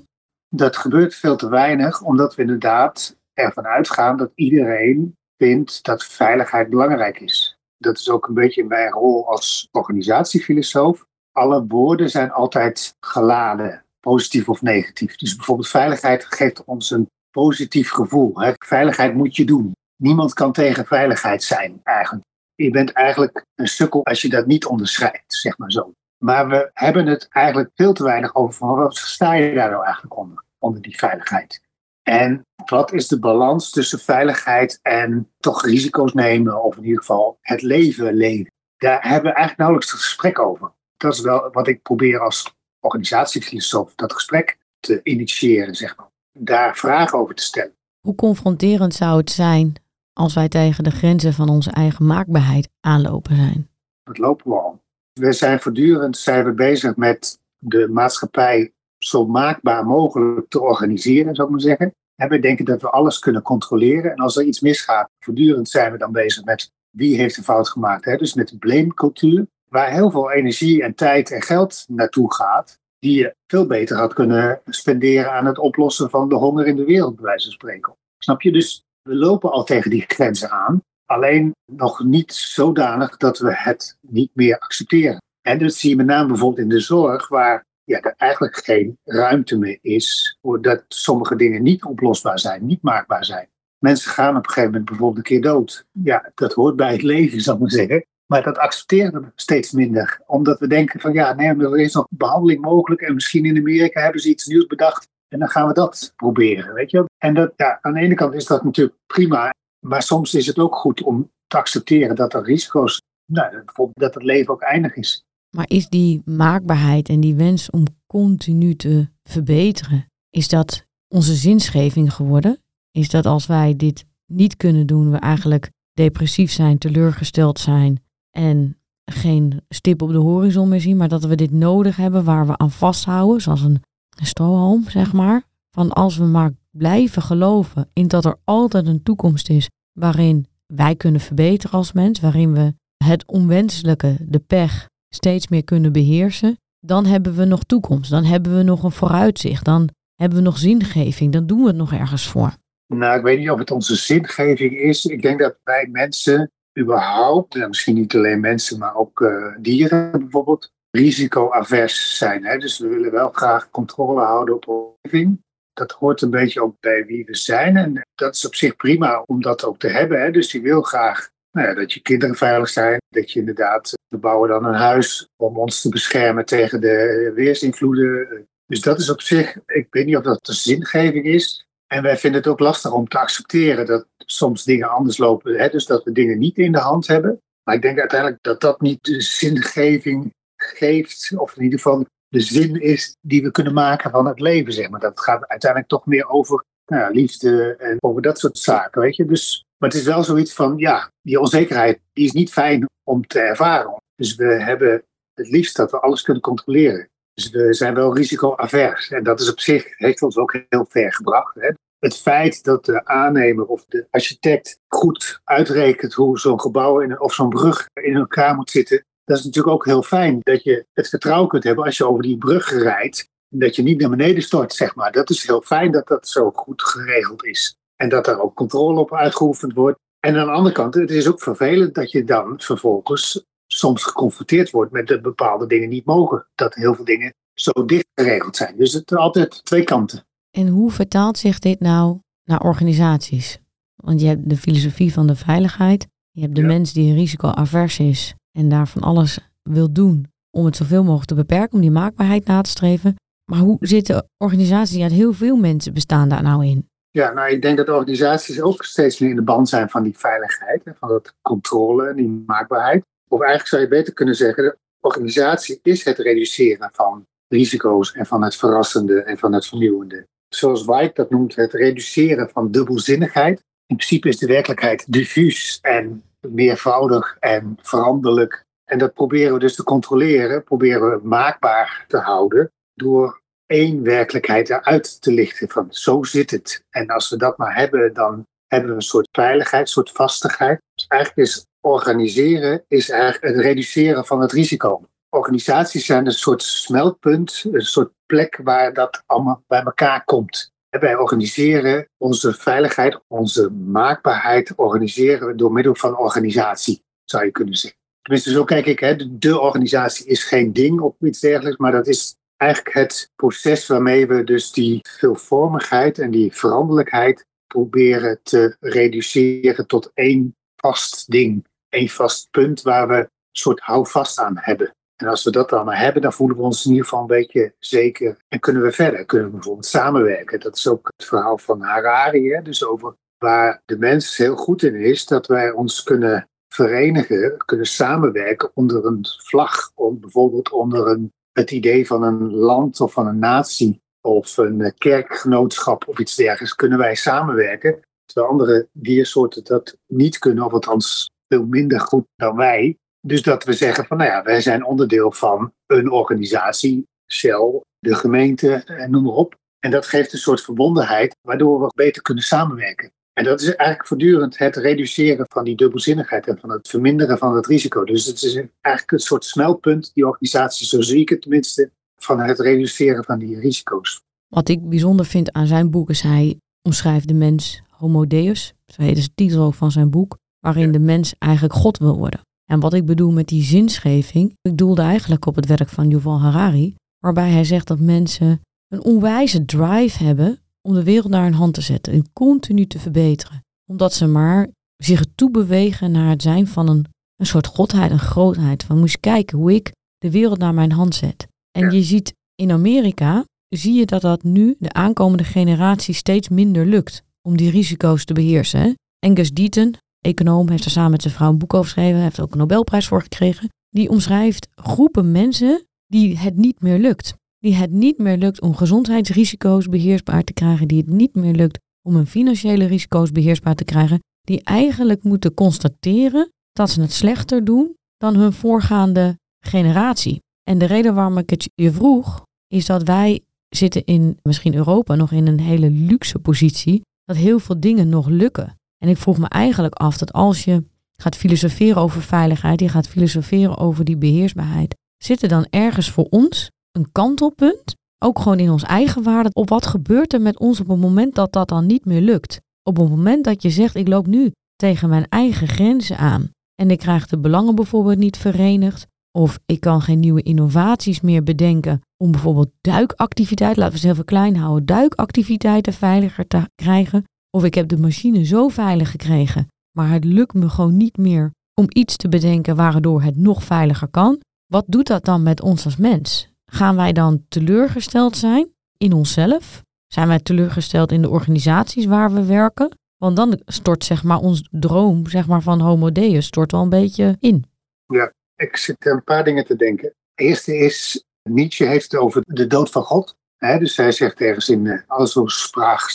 Dat 0.50 0.78
gebeurt 0.78 1.16
veel 1.16 1.36
te 1.36 1.50
weinig, 1.50 2.02
omdat 2.02 2.36
we 2.36 2.42
inderdaad 2.42 3.18
ervan 3.34 3.66
uitgaan 3.66 4.18
dat 4.18 4.32
iedereen 4.36 5.18
vindt 5.38 5.84
dat 5.84 6.06
veiligheid 6.06 6.70
belangrijk 6.70 7.20
is. 7.20 7.60
Dat 7.78 7.98
is 7.98 8.10
ook 8.10 8.28
een 8.28 8.34
beetje 8.34 8.64
mijn 8.64 8.92
rol 8.92 9.28
als 9.30 9.68
organisatiefilosoof. 9.72 11.06
Alle 11.32 11.66
woorden 11.68 12.10
zijn 12.10 12.32
altijd 12.32 12.96
geladen, 13.00 13.86
positief 14.00 14.50
of 14.50 14.62
negatief. 14.62 15.16
Dus 15.16 15.36
bijvoorbeeld 15.36 15.68
veiligheid 15.68 16.26
geeft 16.26 16.64
ons 16.64 16.92
een 16.92 17.10
positief 17.32 17.90
gevoel. 17.90 18.40
Hè. 18.42 18.52
Veiligheid 18.58 19.14
moet 19.14 19.36
je 19.36 19.46
doen. 19.46 19.72
Niemand 19.96 20.34
kan 20.34 20.52
tegen 20.52 20.86
veiligheid 20.86 21.44
zijn 21.44 21.80
eigenlijk. 21.84 22.26
Je 22.56 22.70
bent 22.70 22.92
eigenlijk 22.92 23.46
een 23.56 23.68
sukkel 23.68 24.06
als 24.06 24.22
je 24.22 24.30
dat 24.30 24.46
niet 24.46 24.66
onderschrijft, 24.66 25.34
zeg 25.34 25.58
maar 25.58 25.72
zo. 25.72 25.92
Maar 26.18 26.48
we 26.48 26.70
hebben 26.74 27.06
het 27.06 27.28
eigenlijk 27.30 27.70
veel 27.76 27.94
te 27.94 28.04
weinig 28.04 28.36
over 28.36 28.76
wat 28.76 28.96
sta 28.96 29.34
je 29.34 29.54
daar 29.54 29.70
nou 29.70 29.84
eigenlijk 29.84 30.18
onder, 30.18 30.44
onder 30.60 30.82
die 30.82 30.98
veiligheid. 30.98 31.62
En 32.04 32.46
wat 32.66 32.94
is 32.94 33.08
de 33.08 33.20
balans 33.20 33.70
tussen 33.70 34.00
veiligheid 34.00 34.80
en 34.82 35.32
toch 35.38 35.66
risico's 35.66 36.14
nemen, 36.14 36.64
of 36.64 36.78
in 36.78 36.84
ieder 36.84 37.00
geval 37.00 37.38
het 37.42 37.62
leven 37.62 38.14
leven? 38.14 38.52
Daar 38.78 39.02
hebben 39.02 39.24
we 39.24 39.38
eigenlijk 39.38 39.58
nauwelijks 39.58 39.92
een 39.92 39.98
gesprek 39.98 40.40
over. 40.40 40.72
Dat 40.98 41.14
is 41.14 41.22
wel 41.22 41.50
wat 41.52 41.68
ik 41.68 41.82
probeer 41.82 42.20
als 42.20 42.56
organisatiefilosoof, 42.80 43.96
dat 43.96 44.14
gesprek 44.14 44.58
te 44.80 45.00
initiëren, 45.04 45.76
zeg 45.76 45.98
maar. 45.98 46.07
Daar 46.40 46.78
vragen 46.78 47.20
over 47.20 47.36
te 47.36 47.44
stellen. 47.44 47.76
Hoe 48.02 48.16
confronterend 48.16 48.94
zou 48.94 49.18
het 49.18 49.32
zijn 49.32 49.74
als 50.14 50.34
wij 50.34 50.48
tegen 50.48 50.84
de 50.84 50.92
grenzen 50.92 51.34
van 51.34 51.50
onze 51.50 51.72
eigen 51.72 52.06
maakbaarheid 52.06 52.70
aanlopen 52.80 53.36
zijn? 53.36 53.70
Dat 54.04 54.18
lopen 54.18 54.52
we 54.52 54.58
al. 54.58 54.82
We 55.14 55.34
zijn 55.34 55.60
voortdurend 55.60 56.18
zijn 56.18 56.46
we 56.46 56.54
bezig 56.54 56.96
met 56.96 57.40
de 57.58 57.88
maatschappij 57.90 58.72
zo 58.98 59.26
maakbaar 59.26 59.86
mogelijk 59.86 60.50
te 60.50 60.62
organiseren, 60.62 61.36
zou 61.36 61.48
ik 61.48 61.54
maar 61.54 61.64
zeggen. 61.64 61.96
En 62.16 62.30
we 62.30 62.40
denken 62.40 62.66
dat 62.66 62.82
we 62.82 62.90
alles 62.90 63.20
kunnen 63.20 63.42
controleren. 63.42 64.12
En 64.12 64.18
als 64.18 64.38
er 64.38 64.44
iets 64.44 64.60
misgaat, 64.60 65.10
voortdurend 65.20 65.70
zijn 65.70 65.92
we 65.92 65.98
dan 65.98 66.12
bezig 66.12 66.44
met 66.44 66.72
wie 66.90 67.18
heeft 67.18 67.38
een 67.38 67.44
fout 67.44 67.70
gemaakt. 67.70 68.06
Hè? 68.06 68.16
Dus 68.16 68.34
met 68.34 68.48
de 68.48 68.58
blamecultuur, 68.58 69.48
waar 69.70 69.92
heel 69.92 70.12
veel 70.12 70.32
energie 70.32 70.84
en 70.84 70.96
tijd 70.96 71.32
en 71.32 71.42
geld 71.42 71.86
naartoe 71.88 72.34
gaat, 72.34 72.80
die 73.00 73.18
je 73.18 73.36
veel 73.48 73.66
beter 73.66 73.98
had 73.98 74.14
kunnen 74.14 74.62
spenderen 74.66 75.32
aan 75.32 75.46
het 75.46 75.58
oplossen 75.58 76.10
van 76.10 76.30
de 76.30 76.36
honger 76.36 76.68
in 76.68 76.76
de 76.76 76.86
wereld, 76.86 77.16
bij 77.16 77.26
wijze 77.26 77.44
van 77.44 77.54
spreken. 77.54 77.96
Snap 78.18 78.42
je? 78.42 78.52
Dus 78.52 78.84
we 79.02 79.16
lopen 79.16 79.52
al 79.52 79.64
tegen 79.64 79.90
die 79.90 80.04
grenzen 80.08 80.50
aan. 80.50 80.82
Alleen 81.06 81.52
nog 81.72 82.04
niet 82.04 82.34
zodanig 82.34 83.18
dat 83.18 83.40
we 83.40 83.56
het 83.56 83.98
niet 84.02 84.32
meer 84.34 84.60
accepteren. 84.60 85.22
En 85.42 85.60
dat 85.60 85.74
zie 85.74 85.90
je 85.90 85.96
met 85.96 86.06
name 86.06 86.28
bijvoorbeeld 86.28 86.62
in 86.62 86.70
de 86.70 86.80
zorg, 86.80 87.28
waar 87.28 87.66
ja, 87.84 88.02
er 88.02 88.14
eigenlijk 88.18 88.56
geen 88.56 88.98
ruimte 89.04 89.58
meer 89.58 89.78
is 89.82 90.38
dat 90.62 90.86
sommige 90.88 91.36
dingen 91.36 91.64
niet 91.64 91.84
oplosbaar 91.84 92.40
zijn, 92.40 92.66
niet 92.66 92.82
maakbaar 92.82 93.26
zijn. 93.26 93.50
Mensen 93.78 94.12
gaan 94.12 94.38
op 94.38 94.44
een 94.44 94.50
gegeven 94.50 94.72
moment 94.72 94.90
bijvoorbeeld 94.90 95.18
een 95.18 95.24
keer 95.24 95.42
dood. 95.42 95.86
Ja, 95.92 96.32
dat 96.36 96.54
hoort 96.54 96.76
bij 96.76 96.92
het 96.92 97.02
leven, 97.02 97.42
zal 97.42 97.54
ik 97.54 97.60
maar 97.60 97.72
zeggen. 97.72 98.06
Maar 98.28 98.44
dat 98.44 98.58
accepteren 98.58 99.22
we 99.22 99.32
steeds 99.36 99.72
minder. 99.72 100.22
Omdat 100.26 100.60
we 100.60 100.68
denken 100.68 101.00
van 101.00 101.14
ja, 101.14 101.34
nee, 101.34 101.48
er 101.48 101.80
is 101.80 101.94
nog 101.94 102.08
behandeling 102.10 102.62
mogelijk. 102.62 103.02
En 103.02 103.14
misschien 103.14 103.46
in 103.46 103.58
Amerika 103.58 104.02
hebben 104.02 104.22
ze 104.22 104.30
iets 104.30 104.46
nieuws 104.46 104.66
bedacht. 104.66 105.08
En 105.28 105.40
dan 105.40 105.50
gaan 105.50 105.68
we 105.68 105.74
dat 105.74 106.14
proberen, 106.16 106.74
weet 106.74 106.92
je. 106.92 107.06
En 107.18 107.34
dat, 107.34 107.54
ja, 107.56 107.80
aan 107.82 107.94
de 107.94 108.00
ene 108.00 108.16
kant 108.16 108.34
is 108.34 108.46
dat 108.46 108.64
natuurlijk 108.64 108.98
prima. 109.06 109.54
Maar 109.86 110.02
soms 110.02 110.34
is 110.34 110.48
het 110.48 110.60
ook 110.60 110.76
goed 110.76 111.04
om 111.04 111.32
te 111.48 111.58
accepteren 111.58 112.16
dat 112.16 112.34
er 112.34 112.44
risico's, 112.44 113.02
nou, 113.32 113.50
bijvoorbeeld 113.52 114.00
dat 114.00 114.14
het 114.14 114.24
leven 114.24 114.54
ook 114.54 114.62
eindig 114.62 114.96
is. 114.96 115.24
Maar 115.56 115.70
is 115.70 115.90
die 115.90 116.22
maakbaarheid 116.26 117.10
en 117.10 117.20
die 117.20 117.36
wens 117.36 117.70
om 117.70 117.84
continu 118.08 118.76
te 118.76 119.08
verbeteren, 119.24 120.06
is 120.30 120.48
dat 120.48 120.86
onze 121.08 121.34
zinsgeving 121.34 122.14
geworden? 122.14 122.62
Is 122.92 123.10
dat 123.10 123.26
als 123.26 123.46
wij 123.46 123.76
dit 123.76 124.06
niet 124.26 124.58
kunnen 124.58 124.88
doen, 124.88 125.12
we 125.12 125.18
eigenlijk 125.18 125.72
depressief 125.94 126.52
zijn, 126.52 126.78
teleurgesteld 126.78 127.60
zijn 127.60 128.06
en 128.38 128.78
geen 129.12 129.62
stip 129.70 130.02
op 130.02 130.10
de 130.10 130.18
horizon 130.18 130.68
meer 130.68 130.82
zien, 130.82 130.98
maar 130.98 131.08
dat 131.08 131.26
we 131.26 131.36
dit 131.36 131.52
nodig 131.52 131.96
hebben 131.96 132.24
waar 132.24 132.48
we 132.48 132.58
aan 132.58 132.72
vasthouden, 132.72 133.42
zoals 133.42 133.62
een 133.62 133.82
strohalm, 134.24 134.90
zeg 134.90 135.14
maar. 135.14 135.44
Van 135.72 135.92
als 135.92 136.18
we 136.18 136.24
maar 136.24 136.52
blijven 136.72 137.22
geloven 137.22 137.90
in 137.94 138.08
dat 138.08 138.26
er 138.26 138.38
altijd 138.44 138.88
een 138.88 139.04
toekomst 139.04 139.50
is 139.50 139.70
waarin 140.00 140.48
wij 140.66 140.96
kunnen 140.96 141.22
verbeteren 141.22 141.78
als 141.78 141.92
mens, 141.92 142.20
waarin 142.20 142.54
we 142.54 142.74
het 143.04 143.26
onwenselijke, 143.26 144.18
de 144.22 144.40
pech, 144.40 144.90
steeds 145.10 145.48
meer 145.48 145.64
kunnen 145.64 145.92
beheersen, 145.92 146.58
dan 146.80 147.06
hebben 147.06 147.36
we 147.36 147.46
nog 147.46 147.64
toekomst. 147.64 148.10
Dan 148.10 148.24
hebben 148.24 148.58
we 148.58 148.64
nog 148.64 148.84
een 148.84 148.92
vooruitzicht. 148.92 149.66
Dan 149.66 149.90
hebben 150.16 150.38
we 150.38 150.44
nog 150.44 150.58
zingeving. 150.58 151.32
Dan 151.32 151.48
doen 151.48 151.62
we 151.62 151.68
het 151.68 151.76
nog 151.76 151.94
ergens 151.94 152.28
voor. 152.28 152.56
Nou, 152.88 153.18
ik 153.18 153.24
weet 153.24 153.40
niet 153.40 153.50
of 153.50 153.60
het 153.60 153.72
onze 153.72 153.96
zingeving 153.96 154.78
is. 154.80 155.06
Ik 155.06 155.22
denk 155.22 155.40
dat 155.40 155.58
wij 155.64 155.88
mensen 155.92 156.52
überhaupt, 156.80 157.56
nou, 157.56 157.68
misschien 157.68 157.96
niet 157.96 158.16
alleen 158.16 158.40
mensen, 158.40 158.80
maar 158.80 158.96
ook 158.96 159.20
uh, 159.20 159.56
dieren 159.60 160.12
bijvoorbeeld, 160.12 160.72
risicoavers 160.92 162.18
zijn. 162.18 162.46
Hè? 162.46 162.58
Dus 162.58 162.80
we 162.80 162.88
willen 162.88 163.12
wel 163.12 163.30
graag 163.30 163.70
controle 163.70 164.22
houden 164.22 164.56
op 164.56 164.68
omgeving. 164.68 165.42
Dat 165.74 165.92
hoort 165.92 166.22
een 166.22 166.30
beetje 166.30 166.62
ook 166.62 166.76
bij 166.80 167.06
wie 167.06 167.26
we 167.26 167.36
zijn. 167.36 167.78
En 167.78 168.08
dat 168.16 168.36
is 168.36 168.46
op 168.46 168.56
zich 168.56 168.76
prima 168.76 169.24
om 169.26 169.42
dat 169.42 169.66
ook 169.66 169.80
te 169.80 169.88
hebben. 169.88 170.22
Hè? 170.22 170.32
Dus 170.32 170.50
die 170.50 170.62
wil 170.62 170.82
graag 170.82 171.30
nou 171.52 171.68
ja, 171.68 171.74
dat 171.74 171.94
je 171.94 172.02
kinderen 172.02 172.36
veilig 172.36 172.70
zijn. 172.70 173.02
Dat 173.10 173.32
je 173.32 173.40
inderdaad, 173.40 173.94
we 174.08 174.18
bouwen 174.18 174.50
dan 174.50 174.66
een 174.66 174.74
huis 174.74 175.30
om 175.36 175.58
ons 175.58 175.82
te 175.82 175.90
beschermen 175.90 176.46
tegen 176.46 176.82
de 176.82 177.32
weersinvloeden. 177.36 178.48
Dus 178.66 178.82
dat 178.82 179.00
is 179.00 179.10
op 179.10 179.22
zich, 179.22 179.58
ik 179.66 179.88
weet 179.90 180.06
niet 180.06 180.18
of 180.18 180.24
dat 180.24 180.46
de 180.46 180.54
zingeving 180.54 181.26
is. 181.26 181.68
En 181.88 182.04
wij 182.04 182.18
vinden 182.18 182.40
het 182.42 182.50
ook 182.50 182.60
lastig 182.60 182.92
om 182.92 183.08
te 183.08 183.20
accepteren 183.20 183.86
dat 183.86 184.06
soms 184.30 184.64
dingen 184.64 184.90
anders 184.90 185.18
lopen. 185.18 185.60
Hè? 185.60 185.70
Dus 185.70 185.86
dat 185.86 186.04
we 186.04 186.12
dingen 186.12 186.38
niet 186.38 186.58
in 186.58 186.72
de 186.72 186.80
hand 186.80 187.08
hebben. 187.08 187.42
Maar 187.64 187.76
ik 187.76 187.82
denk 187.82 188.00
uiteindelijk 188.00 188.44
dat 188.44 188.62
dat 188.62 188.82
niet 188.82 189.04
de 189.04 189.22
zingeving 189.22 190.34
geeft. 190.56 191.34
Of 191.36 191.58
in 191.58 191.64
ieder 191.64 191.80
geval 191.80 192.06
de 192.28 192.40
zin 192.40 192.82
is 192.82 193.16
die 193.22 193.44
we 193.44 193.52
kunnen 193.52 193.74
maken 193.74 194.12
van 194.12 194.26
het 194.26 194.40
leven. 194.40 194.74
Zeg 194.74 194.90
maar. 194.90 195.00
Dat 195.00 195.20
gaat 195.20 195.48
uiteindelijk 195.48 195.92
toch 195.92 196.06
meer 196.06 196.30
over 196.30 196.64
nou 196.86 197.02
ja, 197.02 197.10
liefde 197.10 197.76
en 197.76 197.98
over 198.00 198.22
dat 198.22 198.40
soort 198.40 198.58
zaken. 198.58 199.02
Weet 199.02 199.16
je? 199.16 199.26
Dus, 199.26 199.64
maar 199.78 199.90
het 199.90 200.00
is 200.00 200.06
wel 200.06 200.24
zoiets 200.24 200.54
van, 200.54 200.78
ja, 200.78 201.12
die 201.22 201.40
onzekerheid 201.40 202.00
die 202.14 202.26
is 202.26 202.32
niet 202.32 202.52
fijn 202.52 202.86
om 203.04 203.28
te 203.28 203.40
ervaren. 203.40 204.02
Dus 204.16 204.36
we 204.36 204.64
hebben 204.64 205.04
het 205.34 205.50
liefst 205.50 205.76
dat 205.76 205.92
we 205.92 206.00
alles 206.00 206.22
kunnen 206.22 206.44
controleren. 206.44 207.10
Dus 207.34 207.50
we 207.50 207.74
zijn 207.74 207.94
wel 207.94 208.16
risicoavers. 208.16 209.12
En 209.12 209.24
dat 209.24 209.40
is 209.40 209.52
op 209.52 209.60
zich, 209.60 209.98
heeft 209.98 210.22
ons 210.22 210.38
ook 210.38 210.64
heel 210.70 210.86
ver 210.90 211.14
gebracht. 211.14 211.56
Hè. 211.56 211.70
Het 212.00 212.18
feit 212.18 212.64
dat 212.64 212.86
de 212.86 213.06
aannemer 213.06 213.66
of 213.66 213.86
de 213.86 214.08
architect 214.10 214.80
goed 214.88 215.42
uitrekent 215.44 216.14
hoe 216.14 216.40
zo'n 216.40 216.62
gebouw 216.62 217.00
in, 217.00 217.20
of 217.20 217.34
zo'n 217.34 217.50
brug 217.50 217.90
in 217.94 218.16
elkaar 218.16 218.56
moet 218.56 218.70
zitten, 218.70 219.06
dat 219.28 219.38
is 219.38 219.44
natuurlijk 219.44 219.74
ook 219.74 219.86
heel 219.86 220.04
fijn. 220.04 220.40
Dat 220.40 220.64
je 220.64 220.86
het 220.94 221.10
vertrouwen 221.10 221.50
kunt 221.50 221.64
hebben 221.64 221.86
als 221.86 221.98
je 221.98 222.08
over 222.08 222.24
die 222.24 222.38
brug 222.38 222.72
rijdt. 222.72 223.30
Dat 223.50 223.76
je 223.76 223.82
niet 223.82 224.00
naar 224.00 224.10
beneden 224.10 224.44
stort, 224.44 224.74
zeg 224.74 224.96
maar. 224.96 225.12
Dat 225.12 225.30
is 225.30 225.48
heel 225.48 225.62
fijn 225.62 225.92
dat 225.92 226.08
dat 226.08 226.28
zo 226.28 226.52
goed 226.52 226.84
geregeld 226.84 227.46
is. 227.46 227.78
En 227.96 228.10
dat 228.10 228.26
daar 228.26 228.40
ook 228.40 228.56
controle 228.56 229.00
op 229.00 229.14
uitgeoefend 229.14 229.74
wordt. 229.74 230.00
En 230.20 230.36
aan 230.36 230.46
de 230.46 230.52
andere 230.52 230.76
kant, 230.76 230.94
het 230.94 231.12
is 231.12 231.28
ook 231.28 231.42
vervelend 231.42 231.96
dat 231.96 232.12
je 232.12 232.24
dan 232.24 232.60
vervolgens 232.62 233.46
soms 233.68 234.04
geconfronteerd 234.04 234.72
wordt 234.72 234.92
met 234.92 235.08
dat 235.08 235.22
bepaalde 235.22 235.68
dingen 235.68 235.90
niet 235.90 236.06
mogen. 236.06 236.48
Dat 236.56 236.76
heel 236.76 236.96
veel 236.96 237.06
dingen 237.06 237.34
zo 237.54 237.86
dicht 237.86 238.08
geregeld 238.14 238.56
zijn. 238.56 238.78
Dus 238.78 238.94
het 238.94 239.12
is 239.12 239.18
altijd 239.18 239.66
twee 239.66 239.84
kanten. 239.84 240.26
En 240.52 240.68
hoe 240.68 240.92
vertaalt 240.92 241.38
zich 241.38 241.60
dit 241.60 241.80
nou 241.80 242.20
naar 242.44 242.62
organisaties? 242.62 243.60
Want 243.96 244.22
je 244.22 244.28
hebt 244.28 244.50
de 244.50 244.58
filosofie 244.58 245.14
van 245.14 245.28
de 245.28 245.36
veiligheid. 245.36 246.08
Je 246.32 246.42
hebt 246.42 246.56
de 246.56 246.62
mens 246.62 246.94
die 246.94 247.14
risicoavers 247.14 248.00
is 248.00 248.36
en 248.52 248.70
daar 248.70 248.88
van 248.88 249.02
alles 249.02 249.40
wil 249.64 249.92
doen 249.92 250.26
om 250.52 250.66
het 250.66 250.76
zoveel 250.76 251.04
mogelijk 251.04 251.28
te 251.28 251.36
beperken, 251.36 251.74
om 251.74 251.82
die 251.82 251.92
maakbaarheid 251.92 252.46
na 252.46 252.62
te 252.62 252.70
streven. 252.70 253.16
Maar 253.52 253.60
hoe 253.60 253.78
zitten 253.80 254.30
organisaties 254.38 255.02
uit 255.02 255.12
heel 255.12 255.34
veel 255.34 255.56
mensen 255.56 255.94
bestaan 255.94 256.30
daar 256.30 256.42
nou 256.42 256.66
in? 256.66 256.90
Ja, 257.10 257.34
nou 257.34 257.50
ik 257.50 257.62
denk 257.62 257.78
dat 257.78 257.90
organisaties 257.90 258.62
ook 258.62 258.84
steeds 258.84 259.20
meer 259.20 259.30
in 259.30 259.36
de 259.36 259.42
band 259.42 259.70
zijn 259.70 259.90
van 259.90 260.04
die 260.04 260.18
veiligheid, 260.18 260.82
van 261.00 261.10
dat 261.10 261.34
controle 261.42 262.08
en 262.08 262.16
die 262.16 262.44
maakbaarheid. 262.46 263.06
Of 263.28 263.40
eigenlijk 263.40 263.70
zou 263.70 263.82
je 263.82 263.88
beter 263.88 264.14
kunnen 264.14 264.36
zeggen, 264.36 264.64
de 264.64 264.78
organisatie 265.00 265.80
is 265.84 266.04
het 266.04 266.18
reduceren 266.18 266.90
van 266.94 267.26
risico's 267.48 268.12
en 268.12 268.26
van 268.26 268.44
het 268.44 268.56
verrassende 268.56 269.24
en 269.24 269.38
van 269.38 269.54
het 269.54 269.68
vernieuwende. 269.68 270.28
Zoals 270.50 270.86
White 270.86 271.14
dat 271.14 271.30
noemt, 271.30 271.56
het 271.56 271.74
reduceren 271.74 272.50
van 272.50 272.72
dubbelzinnigheid. 272.72 273.64
In 273.86 273.96
principe 273.96 274.28
is 274.28 274.38
de 274.38 274.48
werkelijkheid 274.48 275.12
diffuus 275.14 275.80
en 275.82 276.24
meervoudig 276.48 277.38
en 277.40 277.78
veranderlijk. 277.82 278.66
En 278.86 278.98
dat 278.98 279.14
proberen 279.14 279.54
we 279.54 279.60
dus 279.60 279.76
te 279.76 279.84
controleren, 279.84 280.64
proberen 280.64 281.10
we 281.10 281.28
maakbaar 281.28 282.06
te 282.08 282.18
houden 282.18 282.72
door 282.94 283.42
één 283.66 284.04
werkelijkheid 284.04 284.70
eruit 284.70 285.22
te 285.22 285.32
lichten. 285.32 285.70
Van 285.70 285.88
zo 285.90 286.24
zit 286.24 286.52
het. 286.52 286.84
En 286.90 287.08
als 287.08 287.30
we 287.30 287.38
dat 287.38 287.58
maar 287.58 287.76
hebben, 287.76 288.14
dan 288.14 288.46
hebben 288.68 288.90
we 288.90 288.96
een 288.96 289.02
soort 289.02 289.28
veiligheid, 289.32 289.82
een 289.82 289.88
soort 289.88 290.12
vastigheid. 290.12 290.82
Dus 290.94 291.06
eigenlijk 291.08 291.48
is 291.48 291.66
organiseren 291.82 292.84
is 292.88 293.10
eigenlijk 293.10 293.56
het 293.56 293.64
reduceren 293.64 294.26
van 294.26 294.42
het 294.42 294.52
risico. 294.52 295.02
Organisaties 295.30 296.06
zijn 296.06 296.26
een 296.26 296.32
soort 296.32 296.64
smeltpunt, 296.64 297.66
een 297.72 297.82
soort 297.82 298.12
plek 298.26 298.60
waar 298.64 298.94
dat 298.94 299.24
allemaal 299.26 299.64
bij 299.68 299.84
elkaar 299.84 300.24
komt. 300.24 300.72
Wij 300.90 301.16
organiseren 301.16 302.10
onze 302.18 302.54
veiligheid, 302.54 303.20
onze 303.28 303.70
maakbaarheid, 303.70 304.74
organiseren 304.76 305.48
we 305.48 305.56
door 305.56 305.72
middel 305.72 305.96
van 305.96 306.18
organisatie, 306.18 307.04
zou 307.24 307.46
je 307.46 307.52
kunnen 307.52 307.76
zeggen. 307.76 308.00
Tenminste, 308.22 308.52
zo 308.52 308.64
kijk 308.64 308.86
ik, 308.86 309.00
hè, 309.00 309.38
de 309.38 309.60
organisatie 309.60 310.26
is 310.26 310.44
geen 310.44 310.74
ding 310.74 311.00
of 311.00 311.16
iets 311.20 311.40
dergelijks, 311.40 311.78
maar 311.78 311.92
dat 311.92 312.08
is 312.08 312.36
eigenlijk 312.56 312.96
het 312.96 313.32
proces 313.36 313.88
waarmee 313.88 314.28
we 314.28 314.44
dus 314.44 314.72
die 314.72 315.00
veelvormigheid 315.10 316.20
en 316.20 316.32
die 316.32 316.54
veranderlijkheid 316.54 317.46
proberen 317.68 318.40
te 318.44 318.76
reduceren 318.80 319.88
tot 319.88 320.12
één 320.14 320.56
vast 320.76 321.32
ding 321.32 321.66
één 321.90 322.10
vast 322.10 322.52
punt 322.52 322.82
waar 322.82 323.08
we 323.08 323.16
een 323.16 323.30
soort 323.52 323.80
houvast 323.80 324.40
aan 324.40 324.58
hebben. 324.58 324.96
En 325.18 325.28
als 325.28 325.44
we 325.44 325.52
dat 325.52 325.70
dan 325.70 325.92
hebben, 325.92 326.22
dan 326.22 326.34
voelen 326.34 326.58
we 326.58 326.64
ons 326.64 326.86
in 326.86 326.92
ieder 326.92 327.06
geval 327.06 327.22
een 327.22 327.28
beetje 327.28 327.74
zeker. 327.80 328.38
En 328.48 328.60
kunnen 328.60 328.82
we 328.82 328.92
verder, 328.92 329.26
kunnen 329.26 329.48
we 329.48 329.54
bijvoorbeeld 329.54 329.86
samenwerken. 329.86 330.60
Dat 330.60 330.76
is 330.76 330.88
ook 330.88 331.12
het 331.18 331.28
verhaal 331.28 331.58
van 331.58 331.82
Harari, 331.82 332.54
hè? 332.54 332.62
dus 332.62 332.86
over 332.86 333.16
waar 333.38 333.82
de 333.86 333.98
mens 333.98 334.38
heel 334.38 334.56
goed 334.56 334.84
in 334.84 334.96
is, 334.96 335.26
dat 335.26 335.48
wij 335.48 335.72
ons 335.72 336.04
kunnen 336.04 336.50
verenigen, 336.68 337.58
kunnen 337.66 337.86
samenwerken 337.86 338.72
onder 338.74 339.06
een 339.06 339.26
vlag, 339.44 339.92
om, 339.96 340.20
bijvoorbeeld 340.20 340.72
onder 340.72 341.08
een, 341.08 341.34
het 341.52 341.72
idee 341.72 342.08
van 342.08 342.24
een 342.24 342.54
land 342.54 343.02
of 343.02 343.14
van 343.14 343.28
een 343.28 343.40
natie 343.40 344.02
of 344.22 344.58
een 344.58 344.94
kerkgenootschap 344.98 346.08
of 346.08 346.20
iets 346.20 346.36
dergelijks, 346.36 346.76
kunnen 346.76 346.98
wij 346.98 347.16
samenwerken. 347.16 348.00
Terwijl 348.26 348.52
andere 348.52 348.88
diersoorten 348.92 349.64
dat 349.64 349.98
niet 350.08 350.38
kunnen, 350.38 350.66
of 350.66 350.74
althans 350.74 351.30
veel 351.48 351.66
minder 351.66 352.00
goed 352.00 352.26
dan 352.36 352.56
wij. 352.56 352.98
Dus 353.22 353.42
dat 353.42 353.64
we 353.64 353.74
zeggen 353.74 354.06
van, 354.06 354.18
nou 354.18 354.30
ja, 354.30 354.44
wij 354.44 354.62
zijn 354.62 354.86
onderdeel 354.86 355.32
van 355.32 355.74
een 355.86 356.12
organisatie, 356.12 357.08
Shell, 357.32 357.82
de 358.00 358.16
gemeente, 358.16 358.74
en 358.74 359.12
noem 359.12 359.24
maar 359.24 359.34
op. 359.34 359.56
En 359.80 359.92
dat 359.92 360.06
geeft 360.06 360.34
een 360.34 360.40
soort 360.40 360.62
verbondenheid, 360.62 361.36
waardoor 361.42 361.82
we 361.82 361.92
beter 361.96 362.22
kunnen 362.22 362.44
samenwerken. 362.44 363.12
En 363.34 363.44
dat 363.44 363.62
is 363.62 363.68
eigenlijk 363.68 364.08
voortdurend 364.08 364.58
het 364.58 364.76
reduceren 364.76 365.46
van 365.50 365.64
die 365.64 365.76
dubbelzinnigheid 365.76 366.48
en 366.48 366.60
van 366.60 366.70
het 366.70 366.88
verminderen 366.88 367.38
van 367.38 367.56
het 367.56 367.66
risico. 367.66 368.04
Dus 368.04 368.26
het 368.26 368.44
is 368.44 368.56
eigenlijk 368.56 369.12
een 369.12 369.20
soort 369.20 369.46
smeltpunt, 369.46 370.12
die 370.14 370.28
organisatie, 370.28 370.88
zo 370.88 371.02
zie 371.02 371.20
ik 371.20 371.30
het 371.30 371.42
tenminste, 371.42 371.92
van 372.16 372.40
het 372.40 372.60
reduceren 372.60 373.24
van 373.24 373.40
die 373.40 373.60
risico's. 373.60 374.22
Wat 374.48 374.70
ik 374.70 374.90
bijzonder 374.90 375.26
vind 375.26 375.52
aan 375.52 375.68
zijn 375.68 375.92
boek 375.92 376.10
is 376.10 376.22
hij 376.22 376.60
omschrijft 376.82 377.28
de 377.28 377.34
mens 377.34 377.82
Homo 377.90 378.28
Deus. 378.28 378.74
Zo 378.86 379.02
heet 379.02 379.16
de 379.16 379.34
titel 379.36 379.72
van 379.72 379.92
zijn 379.92 380.10
boek 380.10 380.38
waarin 380.60 380.92
de 380.92 381.00
mens 381.00 381.36
eigenlijk 381.40 381.74
God 381.74 381.98
wil 381.98 382.18
worden. 382.18 382.42
En 382.72 382.80
wat 382.80 382.94
ik 382.94 383.06
bedoel 383.06 383.32
met 383.32 383.48
die 383.48 383.64
zinsgeving, 383.64 384.54
ik 384.62 384.78
doelde 384.78 385.02
eigenlijk 385.02 385.46
op 385.46 385.56
het 385.56 385.66
werk 385.66 385.90
van 385.90 386.10
Yuval 386.10 386.40
Harari, 386.40 386.96
waarbij 387.20 387.50
hij 387.50 387.64
zegt 387.64 387.88
dat 387.88 388.00
mensen 388.00 388.62
een 388.88 389.04
onwijze 389.04 389.66
drive 389.66 390.24
hebben 390.24 390.60
om 390.82 390.94
de 390.94 391.04
wereld 391.04 391.32
naar 391.32 391.44
hun 391.44 391.54
hand 391.54 391.74
te 391.74 391.82
zetten 391.82 392.14
en 392.14 392.34
continu 392.34 392.88
te 392.88 393.00
verbeteren. 393.00 393.64
Omdat 393.90 394.14
ze 394.14 394.28
maar 394.28 394.70
zich 394.98 395.26
toebewegen 395.36 396.12
naar 396.12 396.30
het 396.30 396.42
zijn 396.42 396.68
van 396.68 396.90
een, 396.90 397.06
een 397.36 397.46
soort 397.46 397.68
godheid, 397.68 398.12
een 398.12 398.20
grootheid. 398.20 398.84
Van 398.84 399.00
moest 399.00 399.20
kijken 399.20 399.58
hoe 399.58 399.74
ik 399.74 399.92
de 400.18 400.32
wereld 400.32 400.58
naar 400.58 400.74
mijn 400.74 400.92
hand 400.92 401.16
zet. 401.16 401.48
En 401.72 401.92
je 401.92 402.04
ziet 402.04 402.34
in 402.56 402.72
Amerika, 402.72 403.46
zie 403.68 403.94
je 403.94 404.06
dat 404.06 404.22
dat 404.22 404.44
nu 404.44 404.76
de 404.80 404.94
aankomende 404.94 405.44
generatie 405.44 406.14
steeds 406.14 406.50
minder 406.50 406.86
lukt 406.86 407.24
om 407.42 407.58
die 407.58 407.70
risico's 407.70 408.26
te 408.26 408.34
beheersen. 408.34 408.80
Hè? 408.80 408.94
Angus 409.20 409.52
Deaton, 409.52 409.96
econoom, 410.22 410.70
heeft 410.70 410.86
er 410.86 410.92
samen 410.92 411.12
met 411.12 411.22
zijn 411.22 411.34
vrouw 411.34 411.50
een 411.50 411.58
boek 411.58 411.74
over 411.74 411.92
geschreven. 411.92 412.22
Heeft 412.22 412.40
ook 412.40 412.52
een 412.52 412.58
Nobelprijs 412.58 413.08
voor 413.08 413.22
gekregen. 413.22 413.70
Die 413.90 414.10
omschrijft 414.10 414.68
groepen 414.76 415.32
mensen 415.32 415.86
die 416.08 416.38
het 416.38 416.56
niet 416.56 416.82
meer 416.82 417.00
lukt. 417.00 417.36
Die 417.60 417.76
het 417.76 417.92
niet 417.92 418.18
meer 418.18 418.38
lukt 418.38 418.62
om 418.62 418.76
gezondheidsrisico's 418.76 419.88
beheersbaar 419.88 420.44
te 420.44 420.54
krijgen. 420.54 420.88
Die 420.88 420.98
het 420.98 421.10
niet 421.10 421.36
meer 421.36 421.54
lukt 421.54 421.80
om 422.02 422.16
hun 422.16 422.28
financiële 422.28 422.86
risico's 422.86 423.32
beheersbaar 423.32 423.76
te 423.76 423.84
krijgen. 423.84 424.20
Die 424.42 424.64
eigenlijk 424.64 425.24
moeten 425.24 425.54
constateren 425.54 426.52
dat 426.72 426.90
ze 426.90 427.02
het 427.02 427.14
slechter 427.14 427.64
doen 427.64 427.96
dan 428.18 428.36
hun 428.36 428.54
voorgaande 428.54 429.38
generatie. 429.60 430.42
En 430.64 430.78
de 430.78 430.86
reden 430.86 431.14
waarom 431.14 431.38
ik 431.38 431.50
het 431.50 431.70
je 431.76 431.92
vroeg, 431.92 432.44
is 432.68 432.86
dat 432.86 433.04
wij 433.04 433.42
zitten 433.70 434.06
in 434.06 434.40
misschien 434.42 434.74
Europa 434.74 435.16
nog 435.16 435.32
in 435.32 435.48
een 435.48 435.60
hele 435.60 435.90
luxe 435.90 436.40
positie, 436.40 437.02
dat 437.24 437.36
heel 437.36 437.60
veel 437.60 437.80
dingen 437.80 438.10
nog 438.10 438.28
lukken. 438.28 438.77
En 438.98 439.10
ik 439.10 439.18
vroeg 439.18 439.38
me 439.38 439.48
eigenlijk 439.48 439.94
af 439.94 440.18
dat 440.18 440.34
als 440.34 440.64
je 440.64 440.84
gaat 441.22 441.36
filosoferen 441.36 442.02
over 442.02 442.22
veiligheid, 442.22 442.80
je 442.80 442.90
gaat 442.90 443.08
filosoferen 443.08 443.78
over 443.78 444.06
die 444.06 444.18
beheersbaarheid, 444.18 444.96
zit 445.18 445.42
er 445.42 445.50
dan 445.50 445.68
ergens 445.70 446.10
voor 446.10 446.28
ons 446.30 446.72
een 446.92 447.12
kantelpunt, 447.12 447.96
ook 448.24 448.40
gewoon 448.40 448.60
in 448.60 448.70
ons 448.70 448.84
eigen 448.84 449.24
waarde, 449.24 449.50
op 449.54 449.70
wat 449.70 449.86
gebeurt 449.86 450.34
er 450.34 450.42
met 450.42 450.60
ons 450.60 450.80
op 450.80 450.88
het 450.88 451.00
moment 451.00 451.36
dat 451.36 451.54
dat 451.54 451.68
dan 451.70 451.86
niet 451.86 452.06
meer 452.06 452.22
lukt? 452.22 452.60
Op 452.84 452.98
het 452.98 453.10
moment 453.10 453.44
dat 453.44 453.62
je 453.62 453.70
zegt, 453.70 453.96
ik 453.96 454.08
loop 454.08 454.28
nu 454.28 454.52
tegen 454.76 455.10
mijn 455.10 455.26
eigen 455.30 455.68
grenzen 455.68 456.18
aan 456.18 456.50
en 456.76 456.92
ik 456.92 457.00
krijg 457.00 457.28
de 457.28 457.40
belangen 457.40 457.76
bijvoorbeeld 457.76 458.18
niet 458.18 458.38
verenigd, 458.38 459.08
of 459.32 459.60
ik 459.66 459.80
kan 459.80 460.02
geen 460.02 460.20
nieuwe 460.20 460.42
innovaties 460.42 461.22
meer 461.22 461.44
bedenken 461.44 462.02
om 462.18 462.32
bijvoorbeeld 462.32 462.72
duikactiviteit, 462.82 463.78
laten 463.78 463.94
we 463.94 464.00
ze 464.00 464.10
even 464.10 464.26
klein 464.26 464.56
houden, 464.56 464.86
duikactiviteiten 464.86 465.94
veiliger 465.94 466.48
te 466.48 466.70
krijgen. 466.76 467.24
Of 467.58 467.64
ik 467.64 467.76
heb 467.76 467.88
de 467.88 467.98
machine 467.98 468.46
zo 468.46 468.68
veilig 468.68 469.12
gekregen, 469.12 469.68
maar 469.92 470.12
het 470.12 470.24
lukt 470.24 470.54
me 470.54 470.70
gewoon 470.70 470.98
niet 470.98 471.18
meer 471.18 471.52
om 471.74 471.86
iets 471.90 472.16
te 472.16 472.30
bedenken 472.30 472.76
waardoor 472.76 473.22
het 473.22 473.38
nog 473.38 473.64
veiliger 473.64 474.08
kan. 474.08 474.42
Wat 474.66 474.86
doet 474.88 475.08
dat 475.08 475.26
dan 475.26 475.44
met 475.44 475.62
ons 475.62 475.86
als 475.86 475.96
mens? 475.98 476.54
Gaan 476.66 476.96
wij 476.96 477.14
dan 477.14 477.46
teleurgesteld 477.50 478.38
zijn 478.38 478.70
in 478.98 479.14
onszelf? 479.14 479.84
Zijn 480.08 480.28
wij 480.28 480.40
teleurgesteld 480.40 481.12
in 481.12 481.22
de 481.22 481.30
organisaties 481.30 482.06
waar 482.06 482.34
we 482.34 482.46
werken? 482.46 482.98
Want 483.18 483.36
dan 483.36 483.62
stort 483.66 484.04
zeg 484.04 484.24
maar 484.24 484.40
ons 484.40 484.68
droom 484.72 485.28
zeg 485.28 485.48
maar, 485.48 485.62
van 485.62 485.80
Homo 485.80 486.12
Deus 486.12 486.46
stort 486.46 486.72
wel 486.72 486.82
een 486.82 486.90
beetje 486.90 487.36
in. 487.40 487.66
Ja, 488.06 488.34
ik 488.56 488.76
zit 488.76 489.06
een 489.06 489.24
paar 489.24 489.44
dingen 489.44 489.66
te 489.66 489.76
denken. 489.76 490.14
De 490.34 490.44
eerste 490.44 490.78
is, 490.78 491.24
Nietzsche 491.50 491.86
heeft 491.86 492.12
het 492.12 492.22
over 492.22 492.42
de 492.46 492.68
dood 492.68 492.90
van 492.90 493.04
God. 493.04 493.36
Dus 493.60 493.98
hij 493.98 494.12
zegt 494.12 494.42
ergens 494.42 494.70
in 494.70 494.86
uh, 494.86 495.02
Alles 495.08 495.36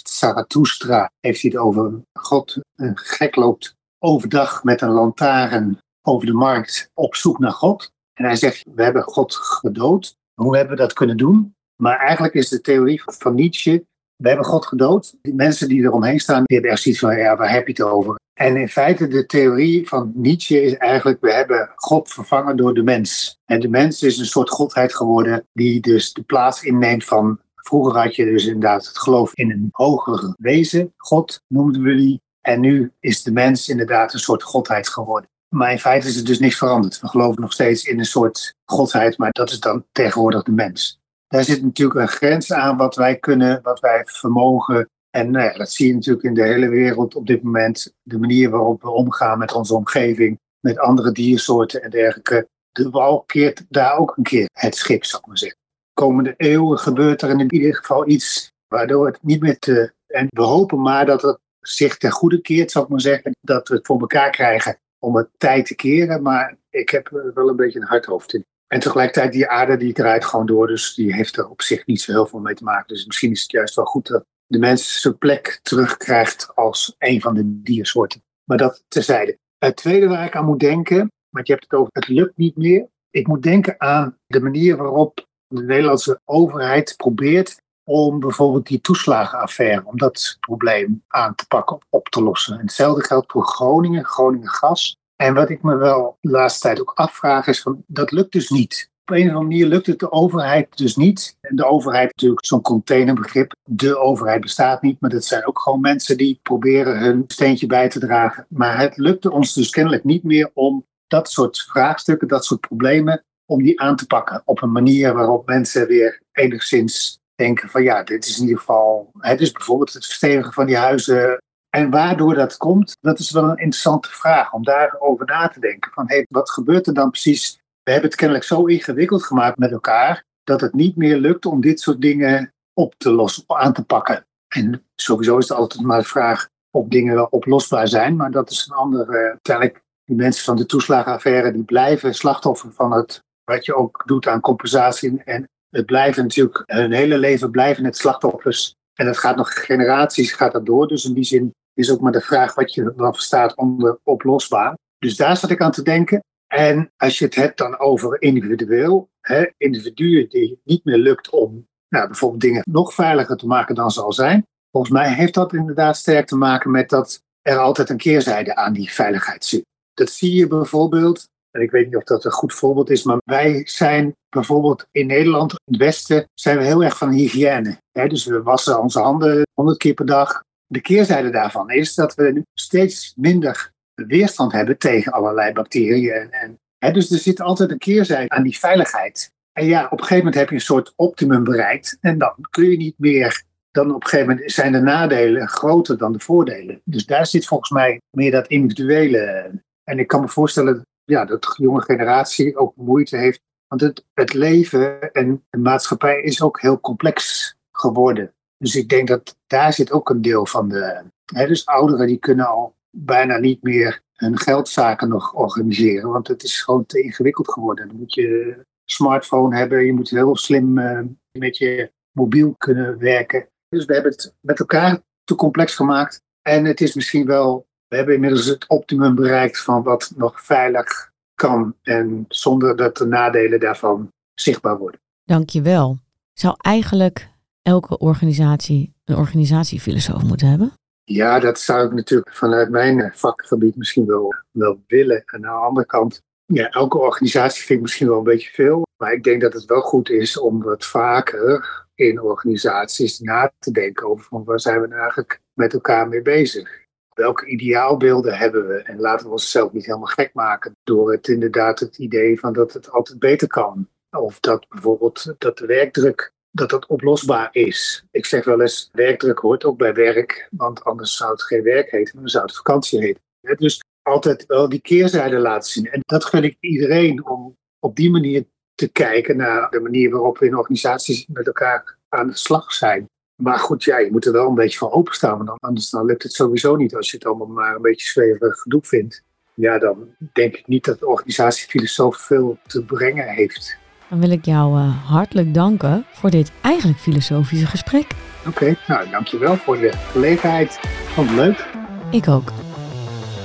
Zarathustra, 0.02 1.10
heeft 1.20 1.42
hij 1.42 1.50
het 1.50 1.60
over 1.60 2.00
God. 2.12 2.56
Een 2.76 2.98
gek 2.98 3.36
loopt 3.36 3.74
overdag 3.98 4.64
met 4.64 4.80
een 4.80 4.90
lantaarn 4.90 5.78
over 6.02 6.26
de 6.26 6.32
markt 6.32 6.90
op 6.94 7.14
zoek 7.14 7.38
naar 7.38 7.52
God. 7.52 7.90
En 8.14 8.24
hij 8.24 8.36
zegt, 8.36 8.64
we 8.74 8.82
hebben 8.82 9.02
God 9.02 9.34
gedood. 9.34 10.16
Hoe 10.34 10.56
hebben 10.56 10.76
we 10.76 10.82
dat 10.82 10.92
kunnen 10.92 11.16
doen? 11.16 11.54
Maar 11.76 11.98
eigenlijk 11.98 12.34
is 12.34 12.48
de 12.48 12.60
theorie 12.60 13.02
van 13.04 13.34
Nietzsche, 13.34 13.84
we 14.16 14.28
hebben 14.28 14.46
God 14.46 14.66
gedood. 14.66 15.14
Die 15.22 15.34
mensen 15.34 15.68
die 15.68 15.82
eromheen 15.82 16.20
staan, 16.20 16.42
die 16.44 16.56
hebben 16.56 16.70
echt 16.70 16.82
zoiets 16.82 17.00
van, 17.00 17.16
ja, 17.16 17.36
waar 17.36 17.52
heb 17.52 17.66
je 17.66 17.72
het 17.72 17.82
over? 17.82 18.20
En 18.42 18.56
in 18.56 18.68
feite, 18.68 19.08
de 19.08 19.26
theorie 19.26 19.88
van 19.88 20.12
Nietzsche 20.14 20.62
is 20.62 20.76
eigenlijk, 20.76 21.20
we 21.20 21.32
hebben 21.32 21.70
God 21.74 22.10
vervangen 22.10 22.56
door 22.56 22.74
de 22.74 22.82
mens. 22.82 23.38
En 23.44 23.60
de 23.60 23.68
mens 23.68 24.02
is 24.02 24.18
een 24.18 24.26
soort 24.26 24.50
godheid 24.50 24.94
geworden, 24.94 25.46
die 25.52 25.80
dus 25.80 26.12
de 26.12 26.22
plaats 26.22 26.62
inneemt 26.62 27.04
van 27.04 27.40
Vroeger 27.54 28.02
had 28.02 28.16
je 28.16 28.24
dus 28.24 28.46
inderdaad 28.46 28.86
het 28.86 28.98
geloof 28.98 29.34
in 29.34 29.50
een 29.50 29.68
hoger 29.70 30.34
wezen, 30.38 30.92
God 30.96 31.42
noemden 31.48 31.82
we 31.82 31.94
die. 31.94 32.22
En 32.40 32.60
nu 32.60 32.92
is 33.00 33.22
de 33.22 33.32
mens 33.32 33.68
inderdaad 33.68 34.12
een 34.12 34.18
soort 34.20 34.42
godheid 34.42 34.88
geworden. 34.88 35.30
Maar 35.48 35.70
in 35.70 35.78
feite 35.78 36.08
is 36.08 36.16
er 36.16 36.24
dus 36.24 36.38
niks 36.38 36.56
veranderd. 36.56 37.00
We 37.00 37.08
geloven 37.08 37.40
nog 37.40 37.52
steeds 37.52 37.84
in 37.84 37.98
een 37.98 38.04
soort 38.04 38.54
godheid, 38.64 39.18
maar 39.18 39.30
dat 39.30 39.50
is 39.50 39.60
dan 39.60 39.84
tegenwoordig 39.92 40.42
de 40.42 40.52
mens. 40.52 41.00
Daar 41.28 41.44
zit 41.44 41.62
natuurlijk 41.62 42.00
een 42.00 42.08
grens 42.08 42.52
aan 42.52 42.76
wat 42.76 42.94
wij 42.94 43.16
kunnen, 43.16 43.60
wat 43.62 43.80
wij 43.80 44.02
vermogen. 44.06 44.90
En 45.16 45.30
nou 45.30 45.58
dat 45.58 45.72
zie 45.72 45.86
je 45.86 45.94
natuurlijk 45.94 46.24
in 46.24 46.34
de 46.34 46.42
hele 46.42 46.68
wereld 46.68 47.14
op 47.14 47.26
dit 47.26 47.42
moment. 47.42 47.94
De 48.02 48.18
manier 48.18 48.50
waarop 48.50 48.82
we 48.82 48.90
omgaan 48.90 49.38
met 49.38 49.52
onze 49.52 49.74
omgeving, 49.74 50.38
met 50.60 50.78
andere 50.78 51.12
diersoorten 51.12 51.82
en 51.82 51.90
dergelijke. 51.90 52.48
De 52.70 52.90
wal 52.90 53.22
keert 53.22 53.64
daar 53.68 53.96
ook 53.96 54.16
een 54.16 54.22
keer 54.22 54.48
het 54.52 54.76
schip, 54.76 55.04
zou 55.04 55.22
ik 55.22 55.28
maar 55.28 55.38
zeggen. 55.38 55.58
De 55.84 56.02
komende 56.02 56.34
eeuwen 56.36 56.78
gebeurt 56.78 57.22
er 57.22 57.30
in 57.30 57.54
ieder 57.54 57.74
geval 57.76 58.08
iets 58.08 58.52
waardoor 58.68 59.06
het 59.06 59.18
niet 59.22 59.40
meer 59.40 59.58
te. 59.58 59.92
En 60.06 60.26
we 60.30 60.42
hopen 60.42 60.80
maar 60.80 61.06
dat 61.06 61.22
het 61.22 61.38
zich 61.60 61.96
ten 61.96 62.10
goede 62.10 62.40
keert, 62.40 62.70
zou 62.70 62.84
ik 62.84 62.90
maar 62.90 63.00
zeggen. 63.00 63.36
Dat 63.40 63.68
we 63.68 63.74
het 63.74 63.86
voor 63.86 64.00
elkaar 64.00 64.30
krijgen 64.30 64.78
om 64.98 65.16
het 65.16 65.28
tijd 65.36 65.66
te 65.66 65.74
keren. 65.74 66.22
Maar 66.22 66.56
ik 66.70 66.90
heb 66.90 67.12
er 67.12 67.34
wel 67.34 67.48
een 67.48 67.56
beetje 67.56 67.80
een 67.80 67.86
hard 67.86 68.04
hoofd 68.04 68.34
in. 68.34 68.44
En 68.66 68.80
tegelijkertijd, 68.80 69.32
die 69.32 69.48
aarde 69.48 69.76
die 69.76 69.92
draait 69.92 70.24
gewoon 70.24 70.46
door. 70.46 70.66
Dus 70.66 70.94
die 70.94 71.14
heeft 71.14 71.36
er 71.36 71.48
op 71.48 71.62
zich 71.62 71.86
niet 71.86 72.00
zo 72.00 72.12
heel 72.12 72.26
veel 72.26 72.40
mee 72.40 72.54
te 72.54 72.64
maken. 72.64 72.94
Dus 72.94 73.06
misschien 73.06 73.30
is 73.30 73.42
het 73.42 73.50
juist 73.50 73.74
wel 73.74 73.84
goed 73.84 74.06
dat 74.06 74.24
de 74.52 74.58
mens 74.58 75.00
zijn 75.00 75.18
plek 75.18 75.60
terugkrijgt 75.62 76.50
als 76.54 76.94
een 76.98 77.20
van 77.20 77.34
de 77.34 77.62
diersoorten. 77.62 78.22
Maar 78.44 78.58
dat 78.58 78.84
terzijde. 78.88 79.38
Het 79.58 79.76
tweede 79.76 80.08
waar 80.08 80.26
ik 80.26 80.36
aan 80.36 80.44
moet 80.44 80.60
denken, 80.60 81.12
want 81.30 81.46
je 81.46 81.52
hebt 81.52 81.64
het 81.70 81.78
over 81.80 81.92
het 81.92 82.08
lukt 82.08 82.36
niet 82.36 82.56
meer. 82.56 82.86
Ik 83.10 83.26
moet 83.26 83.42
denken 83.42 83.74
aan 83.80 84.18
de 84.26 84.40
manier 84.40 84.76
waarop 84.76 85.26
de 85.46 85.62
Nederlandse 85.62 86.20
overheid 86.24 86.94
probeert 86.96 87.60
om 87.84 88.20
bijvoorbeeld 88.20 88.66
die 88.66 88.80
toeslagenaffaire, 88.80 89.84
om 89.84 89.98
dat 89.98 90.36
probleem 90.40 91.04
aan 91.08 91.34
te 91.34 91.46
pakken, 91.46 91.78
op 91.88 92.08
te 92.08 92.22
lossen. 92.22 92.54
En 92.54 92.60
hetzelfde 92.60 93.04
geldt 93.04 93.32
voor 93.32 93.46
Groningen, 93.46 94.04
Groningen 94.04 94.48
Gas. 94.48 94.96
En 95.16 95.34
wat 95.34 95.50
ik 95.50 95.62
me 95.62 95.76
wel 95.76 96.16
de 96.20 96.30
laatste 96.30 96.60
tijd 96.60 96.80
ook 96.80 96.92
afvraag 96.94 97.46
is 97.46 97.62
van, 97.62 97.84
dat 97.86 98.10
lukt 98.10 98.32
dus 98.32 98.50
niet. 98.50 98.90
Op 99.04 99.14
een 99.16 99.22
of 99.22 99.28
andere 99.28 99.44
manier 99.44 99.66
lukt 99.66 99.86
het 99.86 99.98
de 99.98 100.12
overheid 100.12 100.76
dus 100.76 100.96
niet. 100.96 101.36
En 101.40 101.56
de 101.56 101.64
overheid 101.64 102.06
natuurlijk 102.06 102.46
zo'n 102.46 102.60
containerbegrip. 102.60 103.54
De 103.64 103.98
overheid 103.98 104.40
bestaat 104.40 104.82
niet, 104.82 105.00
maar 105.00 105.10
dat 105.10 105.24
zijn 105.24 105.46
ook 105.46 105.60
gewoon 105.60 105.80
mensen 105.80 106.16
die 106.16 106.40
proberen 106.42 106.98
hun 106.98 107.24
steentje 107.26 107.66
bij 107.66 107.88
te 107.88 107.98
dragen. 107.98 108.46
Maar 108.48 108.78
het 108.78 108.96
lukte 108.96 109.30
ons 109.30 109.54
dus 109.54 109.70
kennelijk 109.70 110.04
niet 110.04 110.22
meer 110.22 110.50
om 110.54 110.86
dat 111.06 111.30
soort 111.30 111.58
vraagstukken, 111.58 112.28
dat 112.28 112.44
soort 112.44 112.60
problemen, 112.60 113.24
om 113.46 113.62
die 113.62 113.80
aan 113.80 113.96
te 113.96 114.06
pakken 114.06 114.42
op 114.44 114.62
een 114.62 114.72
manier 114.72 115.14
waarop 115.14 115.46
mensen 115.46 115.86
weer 115.86 116.20
enigszins 116.32 117.20
denken 117.34 117.68
van 117.68 117.82
ja, 117.82 118.02
dit 118.02 118.26
is 118.26 118.36
in 118.36 118.42
ieder 118.42 118.58
geval, 118.58 119.10
het 119.18 119.40
is 119.40 119.52
bijvoorbeeld 119.52 119.92
het 119.92 120.06
verstevigen 120.06 120.52
van 120.52 120.66
die 120.66 120.76
huizen. 120.76 121.42
En 121.70 121.90
waardoor 121.90 122.34
dat 122.34 122.56
komt, 122.56 122.96
dat 123.00 123.18
is 123.18 123.30
wel 123.30 123.42
een 123.42 123.50
interessante 123.56 124.08
vraag 124.08 124.52
om 124.52 124.64
daarover 124.64 125.26
na 125.26 125.48
te 125.48 125.60
denken. 125.60 125.92
Van 125.92 126.04
hey, 126.08 126.26
wat 126.28 126.50
gebeurt 126.50 126.86
er 126.86 126.94
dan 126.94 127.10
precies? 127.10 127.61
We 127.82 127.90
hebben 127.90 128.10
het 128.10 128.18
kennelijk 128.18 128.46
zo 128.46 128.64
ingewikkeld 128.64 129.24
gemaakt 129.24 129.58
met 129.58 129.72
elkaar 129.72 130.24
dat 130.44 130.60
het 130.60 130.72
niet 130.72 130.96
meer 130.96 131.16
lukt 131.16 131.46
om 131.46 131.60
dit 131.60 131.80
soort 131.80 132.00
dingen 132.00 132.52
op 132.72 132.94
te 132.96 133.12
lossen, 133.12 133.44
aan 133.46 133.72
te 133.72 133.84
pakken. 133.84 134.26
En 134.48 134.86
sowieso 134.94 135.38
is 135.38 135.48
het 135.48 135.58
altijd 135.58 135.82
maar 135.82 136.00
de 136.00 136.08
vraag 136.08 136.48
of 136.70 136.86
dingen 136.88 137.14
wel 137.14 137.26
oplosbaar 137.30 137.88
zijn, 137.88 138.16
maar 138.16 138.30
dat 138.30 138.50
is 138.50 138.66
een 138.66 138.76
andere. 138.76 139.28
Uiteindelijk, 139.28 139.82
die 140.04 140.16
mensen 140.16 140.44
van 140.44 140.56
de 140.56 140.66
toeslagenaffaire 140.66 141.52
die 141.52 141.64
blijven 141.64 142.14
slachtoffer 142.14 142.72
van 142.72 142.92
het 142.92 143.22
wat 143.44 143.64
je 143.64 143.74
ook 143.74 144.02
doet 144.06 144.26
aan 144.26 144.40
compensatie 144.40 145.22
en 145.24 145.48
het 145.68 145.86
blijven 145.86 146.22
natuurlijk, 146.22 146.62
hun 146.66 146.92
hele 146.92 147.18
leven 147.18 147.50
blijven 147.50 147.84
het 147.84 147.96
slachtoffers. 147.96 148.74
En 148.94 149.06
dat 149.06 149.18
gaat 149.18 149.36
nog 149.36 149.64
generaties 149.64 150.32
gaat 150.32 150.52
dat 150.52 150.66
door. 150.66 150.88
Dus 150.88 151.04
in 151.04 151.14
die 151.14 151.24
zin 151.24 151.54
is 151.74 151.90
ook 151.90 152.00
maar 152.00 152.12
de 152.12 152.20
vraag 152.20 152.54
wat 152.54 152.74
je 152.74 152.92
dan 152.96 153.14
verstaat 153.14 153.56
onder 153.56 153.98
oplosbaar. 154.02 154.76
Dus 154.98 155.16
daar 155.16 155.36
zat 155.36 155.50
ik 155.50 155.60
aan 155.60 155.70
te 155.70 155.82
denken. 155.82 156.22
En 156.52 156.92
als 156.96 157.18
je 157.18 157.24
het 157.24 157.34
hebt 157.34 157.58
dan 157.58 157.78
over 157.78 158.22
individueel, 158.22 159.10
hè, 159.20 159.46
individuen 159.56 160.28
die 160.28 160.50
het 160.50 160.58
niet 160.64 160.84
meer 160.84 160.98
lukt 160.98 161.30
om 161.30 161.68
nou, 161.88 162.06
bijvoorbeeld 162.06 162.40
dingen 162.40 162.62
nog 162.70 162.94
veiliger 162.94 163.36
te 163.36 163.46
maken 163.46 163.74
dan 163.74 163.90
ze 163.90 164.02
al 164.02 164.12
zijn. 164.12 164.46
Volgens 164.70 164.92
mij 164.92 165.14
heeft 165.14 165.34
dat 165.34 165.52
inderdaad 165.52 165.96
sterk 165.96 166.26
te 166.26 166.36
maken 166.36 166.70
met 166.70 166.88
dat 166.88 167.22
er 167.42 167.58
altijd 167.58 167.90
een 167.90 167.96
keerzijde 167.96 168.56
aan 168.56 168.72
die 168.72 168.92
veiligheid 168.92 169.44
zit. 169.44 169.64
Dat 169.94 170.10
zie 170.10 170.34
je 170.34 170.46
bijvoorbeeld 170.46 171.30
en 171.52 171.60
ik 171.60 171.70
weet 171.70 171.86
niet 171.86 171.96
of 171.96 172.04
dat 172.04 172.24
een 172.24 172.30
goed 172.30 172.54
voorbeeld 172.54 172.90
is, 172.90 173.02
maar 173.02 173.18
wij 173.24 173.62
zijn 173.66 174.16
bijvoorbeeld 174.28 174.86
in 174.90 175.06
Nederland, 175.06 175.52
in 175.52 175.58
het 175.64 175.76
Westen, 175.76 176.28
zijn 176.34 176.58
we 176.58 176.64
heel 176.64 176.84
erg 176.84 176.96
van 176.96 177.10
hygiëne. 177.10 177.78
dus 177.92 178.24
we 178.24 178.42
wassen 178.42 178.80
onze 178.80 179.00
handen 179.00 179.46
honderd 179.54 179.78
keer 179.78 179.94
per 179.94 180.06
dag. 180.06 180.42
De 180.66 180.80
keerzijde 180.80 181.30
daarvan 181.30 181.70
is 181.70 181.94
dat 181.94 182.14
we 182.14 182.42
steeds 182.54 183.12
minder 183.16 183.71
weerstand 184.06 184.52
hebben 184.52 184.78
tegen 184.78 185.12
allerlei 185.12 185.52
bacteriën. 185.52 186.30
En, 186.30 186.92
dus 186.92 187.10
er 187.10 187.18
zit 187.18 187.40
altijd 187.40 187.70
een 187.70 187.78
keerzijde 187.78 188.28
aan 188.28 188.42
die 188.42 188.58
veiligheid. 188.58 189.32
En 189.52 189.66
ja, 189.66 189.84
op 189.84 189.90
een 189.90 189.98
gegeven 189.98 190.16
moment 190.16 190.34
heb 190.34 190.48
je 190.48 190.54
een 190.54 190.60
soort 190.60 190.92
optimum 190.96 191.44
bereikt. 191.44 191.98
En 192.00 192.18
dan 192.18 192.34
kun 192.50 192.70
je 192.70 192.76
niet 192.76 192.98
meer. 192.98 193.44
Dan 193.70 193.94
op 193.94 194.02
een 194.02 194.08
gegeven 194.08 194.34
moment 194.34 194.52
zijn 194.52 194.72
de 194.72 194.80
nadelen 194.80 195.48
groter 195.48 195.98
dan 195.98 196.12
de 196.12 196.20
voordelen. 196.20 196.80
Dus 196.84 197.06
daar 197.06 197.26
zit 197.26 197.46
volgens 197.46 197.70
mij 197.70 198.00
meer 198.10 198.30
dat 198.30 198.46
individuele. 198.46 199.50
En 199.84 199.98
ik 199.98 200.06
kan 200.06 200.20
me 200.20 200.28
voorstellen 200.28 200.86
ja, 201.04 201.24
dat 201.24 201.42
de 201.42 201.62
jonge 201.62 201.82
generatie 201.82 202.56
ook 202.56 202.76
moeite 202.76 203.16
heeft. 203.16 203.40
Want 203.66 203.80
het, 203.80 204.04
het 204.14 204.32
leven 204.32 205.12
en 205.12 205.44
de 205.50 205.58
maatschappij 205.58 206.20
is 206.20 206.42
ook 206.42 206.60
heel 206.60 206.80
complex 206.80 207.54
geworden. 207.72 208.34
Dus 208.58 208.76
ik 208.76 208.88
denk 208.88 209.08
dat 209.08 209.36
daar 209.46 209.72
zit 209.72 209.92
ook 209.92 210.10
een 210.10 210.22
deel 210.22 210.46
van 210.46 210.68
de. 210.68 211.02
Hè, 211.24 211.46
dus 211.46 211.66
ouderen 211.66 212.06
die 212.06 212.18
kunnen 212.18 212.46
al 212.46 212.74
bijna 212.96 213.38
niet 213.38 213.62
meer 213.62 214.00
hun 214.12 214.38
geldzaken 214.38 215.08
nog 215.08 215.34
organiseren. 215.34 216.10
Want 216.10 216.28
het 216.28 216.42
is 216.42 216.62
gewoon 216.62 216.86
te 216.86 217.02
ingewikkeld 217.02 217.52
geworden. 217.52 217.88
Dan 217.88 217.96
moet 217.96 218.14
je 218.14 218.56
smartphone 218.84 219.56
hebben, 219.56 219.86
je 219.86 219.92
moet 219.92 220.10
heel 220.10 220.36
slim 220.36 220.78
uh, 220.78 221.00
met 221.38 221.56
je 221.56 221.92
mobiel 222.12 222.54
kunnen 222.58 222.98
werken. 222.98 223.48
Dus 223.68 223.84
we 223.84 223.92
hebben 223.92 224.12
het 224.12 224.34
met 224.40 224.60
elkaar 224.60 225.00
te 225.24 225.34
complex 225.34 225.74
gemaakt. 225.74 226.22
En 226.42 226.64
het 226.64 226.80
is 226.80 226.94
misschien 226.94 227.26
wel 227.26 227.66
we 227.92 227.98
hebben 227.98 228.14
inmiddels 228.14 228.46
het 228.46 228.68
optimum 228.68 229.14
bereikt 229.14 229.60
van 229.60 229.82
wat 229.82 230.12
nog 230.16 230.42
veilig 230.42 231.10
kan 231.34 231.74
en 231.82 232.24
zonder 232.28 232.76
dat 232.76 232.96
de 232.96 233.06
nadelen 233.06 233.60
daarvan 233.60 234.12
zichtbaar 234.34 234.78
worden. 234.78 235.00
Dankjewel. 235.24 235.98
Zou 236.32 236.54
eigenlijk 236.58 237.28
elke 237.62 237.98
organisatie 237.98 238.94
een 239.04 239.16
organisatiefilosoof 239.16 240.22
moeten 240.22 240.48
hebben? 240.48 240.72
Ja, 241.12 241.38
dat 241.38 241.60
zou 241.60 241.86
ik 241.86 241.92
natuurlijk 241.92 242.34
vanuit 242.34 242.70
mijn 242.70 243.12
vakgebied 243.14 243.76
misschien 243.76 244.06
wel, 244.06 244.34
wel 244.50 244.82
willen. 244.86 245.22
En 245.26 245.46
aan 245.46 245.60
de 245.60 245.66
andere 245.66 245.86
kant, 245.86 246.22
ja, 246.44 246.70
elke 246.70 246.98
organisatie 246.98 247.64
vind 247.64 247.78
ik 247.78 247.84
misschien 247.84 248.08
wel 248.08 248.18
een 248.18 248.24
beetje 248.24 248.50
veel. 248.50 248.86
Maar 248.96 249.12
ik 249.12 249.24
denk 249.24 249.40
dat 249.40 249.52
het 249.52 249.64
wel 249.64 249.80
goed 249.80 250.10
is 250.10 250.38
om 250.38 250.62
wat 250.62 250.84
vaker 250.84 251.86
in 251.94 252.20
organisaties 252.20 253.18
na 253.18 253.52
te 253.58 253.70
denken 253.70 254.06
over 254.06 254.24
van 254.24 254.44
waar 254.44 254.60
zijn 254.60 254.80
we 254.80 254.86
nou 254.86 255.00
eigenlijk 255.00 255.40
met 255.52 255.72
elkaar 255.72 256.08
mee 256.08 256.22
bezig. 256.22 256.80
Welke 257.14 257.46
ideaalbeelden 257.46 258.36
hebben 258.36 258.68
we? 258.68 258.74
En 258.74 259.00
laten 259.00 259.26
we 259.26 259.32
onszelf 259.32 259.72
niet 259.72 259.86
helemaal 259.86 260.06
gek 260.06 260.34
maken 260.34 260.76
door 260.84 261.12
het 261.12 261.28
inderdaad 261.28 261.80
het 261.80 261.98
idee 261.98 262.40
van 262.40 262.52
dat 262.52 262.72
het 262.72 262.90
altijd 262.90 263.18
beter 263.18 263.48
kan. 263.48 263.88
Of 264.10 264.40
dat 264.40 264.68
bijvoorbeeld 264.68 265.34
dat 265.38 265.58
de 265.58 265.66
werkdruk 265.66 266.32
dat 266.52 266.70
dat 266.70 266.86
oplosbaar 266.86 267.48
is. 267.52 268.04
Ik 268.10 268.26
zeg 268.26 268.44
wel 268.44 268.60
eens, 268.60 268.88
werkdruk 268.92 269.38
hoort 269.38 269.64
ook 269.64 269.78
bij 269.78 269.94
werk, 269.94 270.48
want 270.50 270.84
anders 270.84 271.16
zou 271.16 271.30
het 271.30 271.42
geen 271.42 271.62
werk 271.62 271.90
heten, 271.90 272.14
maar 272.14 272.22
dan 272.22 272.32
zou 272.32 272.44
het 272.44 272.56
vakantie 272.56 273.00
heten. 273.00 273.20
Dus 273.56 273.82
altijd 274.02 274.46
wel 274.46 274.68
die 274.68 274.80
keerzijde 274.80 275.38
laten 275.38 275.70
zien. 275.70 275.90
En 275.90 276.00
dat 276.02 276.24
gun 276.24 276.44
ik 276.44 276.56
iedereen 276.60 277.26
om 277.26 277.56
op 277.78 277.96
die 277.96 278.10
manier 278.10 278.44
te 278.74 278.88
kijken 278.88 279.36
naar 279.36 279.70
de 279.70 279.80
manier 279.80 280.10
waarop 280.10 280.38
we 280.38 280.46
in 280.46 280.56
organisaties 280.56 281.26
met 281.26 281.46
elkaar 281.46 281.98
aan 282.08 282.26
de 282.26 282.36
slag 282.36 282.72
zijn. 282.72 283.06
Maar 283.42 283.58
goed, 283.58 283.84
ja, 283.84 283.98
je 283.98 284.10
moet 284.10 284.26
er 284.26 284.32
wel 284.32 284.48
een 284.48 284.54
beetje 284.54 284.78
van 284.78 284.90
openstaan, 284.90 285.44
want 285.44 285.60
anders 285.60 285.90
dan 285.90 286.04
lukt 286.04 286.22
het 286.22 286.32
sowieso 286.32 286.76
niet 286.76 286.94
als 286.94 287.10
je 287.10 287.16
het 287.16 287.26
allemaal 287.26 287.46
maar 287.46 287.74
een 287.74 287.82
beetje 287.82 288.06
zweverig 288.06 288.60
gedoe 288.60 288.82
vindt. 288.82 289.22
Ja, 289.54 289.78
dan 289.78 290.14
denk 290.32 290.56
ik 290.56 290.66
niet 290.66 290.84
dat 290.84 290.98
de 290.98 291.06
organisatie 291.06 291.68
filosoof 291.68 292.16
veel 292.16 292.58
te 292.66 292.84
brengen 292.84 293.28
heeft. 293.28 293.80
Dan 294.12 294.20
wil 294.20 294.30
ik 294.30 294.44
jou 294.44 294.78
uh, 294.78 294.88
hartelijk 295.04 295.54
danken 295.54 296.04
voor 296.10 296.30
dit 296.30 296.52
eigenlijk 296.60 296.98
filosofische 296.98 297.66
gesprek. 297.66 298.06
Oké, 298.46 298.48
okay, 298.48 298.76
nou 298.86 299.10
dankjewel 299.10 299.56
voor 299.56 299.76
de 299.76 299.92
gelegenheid. 300.10 300.80
Vond 301.14 301.28
het 301.28 301.36
leuk. 301.38 301.68
Ik 302.10 302.28
ook. 302.28 302.52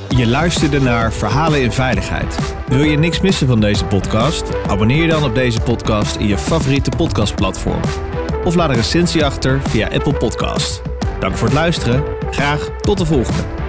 Je 0.09 0.27
luisterde 0.27 0.81
naar 0.81 1.13
Verhalen 1.13 1.61
in 1.61 1.71
Veiligheid. 1.71 2.55
Wil 2.67 2.83
je 2.83 2.97
niks 2.97 3.21
missen 3.21 3.47
van 3.47 3.59
deze 3.59 3.85
podcast? 3.85 4.67
Abonneer 4.67 5.01
je 5.01 5.09
dan 5.09 5.23
op 5.23 5.35
deze 5.35 5.61
podcast 5.61 6.15
in 6.15 6.27
je 6.27 6.37
favoriete 6.37 6.91
podcastplatform. 6.97 7.81
Of 8.43 8.55
laat 8.55 8.69
een 8.69 8.75
recensie 8.75 9.25
achter 9.25 9.61
via 9.61 9.87
Apple 9.87 10.13
Podcast. 10.13 10.81
Dank 11.19 11.35
voor 11.35 11.47
het 11.47 11.57
luisteren. 11.57 12.03
Graag 12.31 12.69
tot 12.81 12.97
de 12.97 13.05
volgende. 13.05 13.66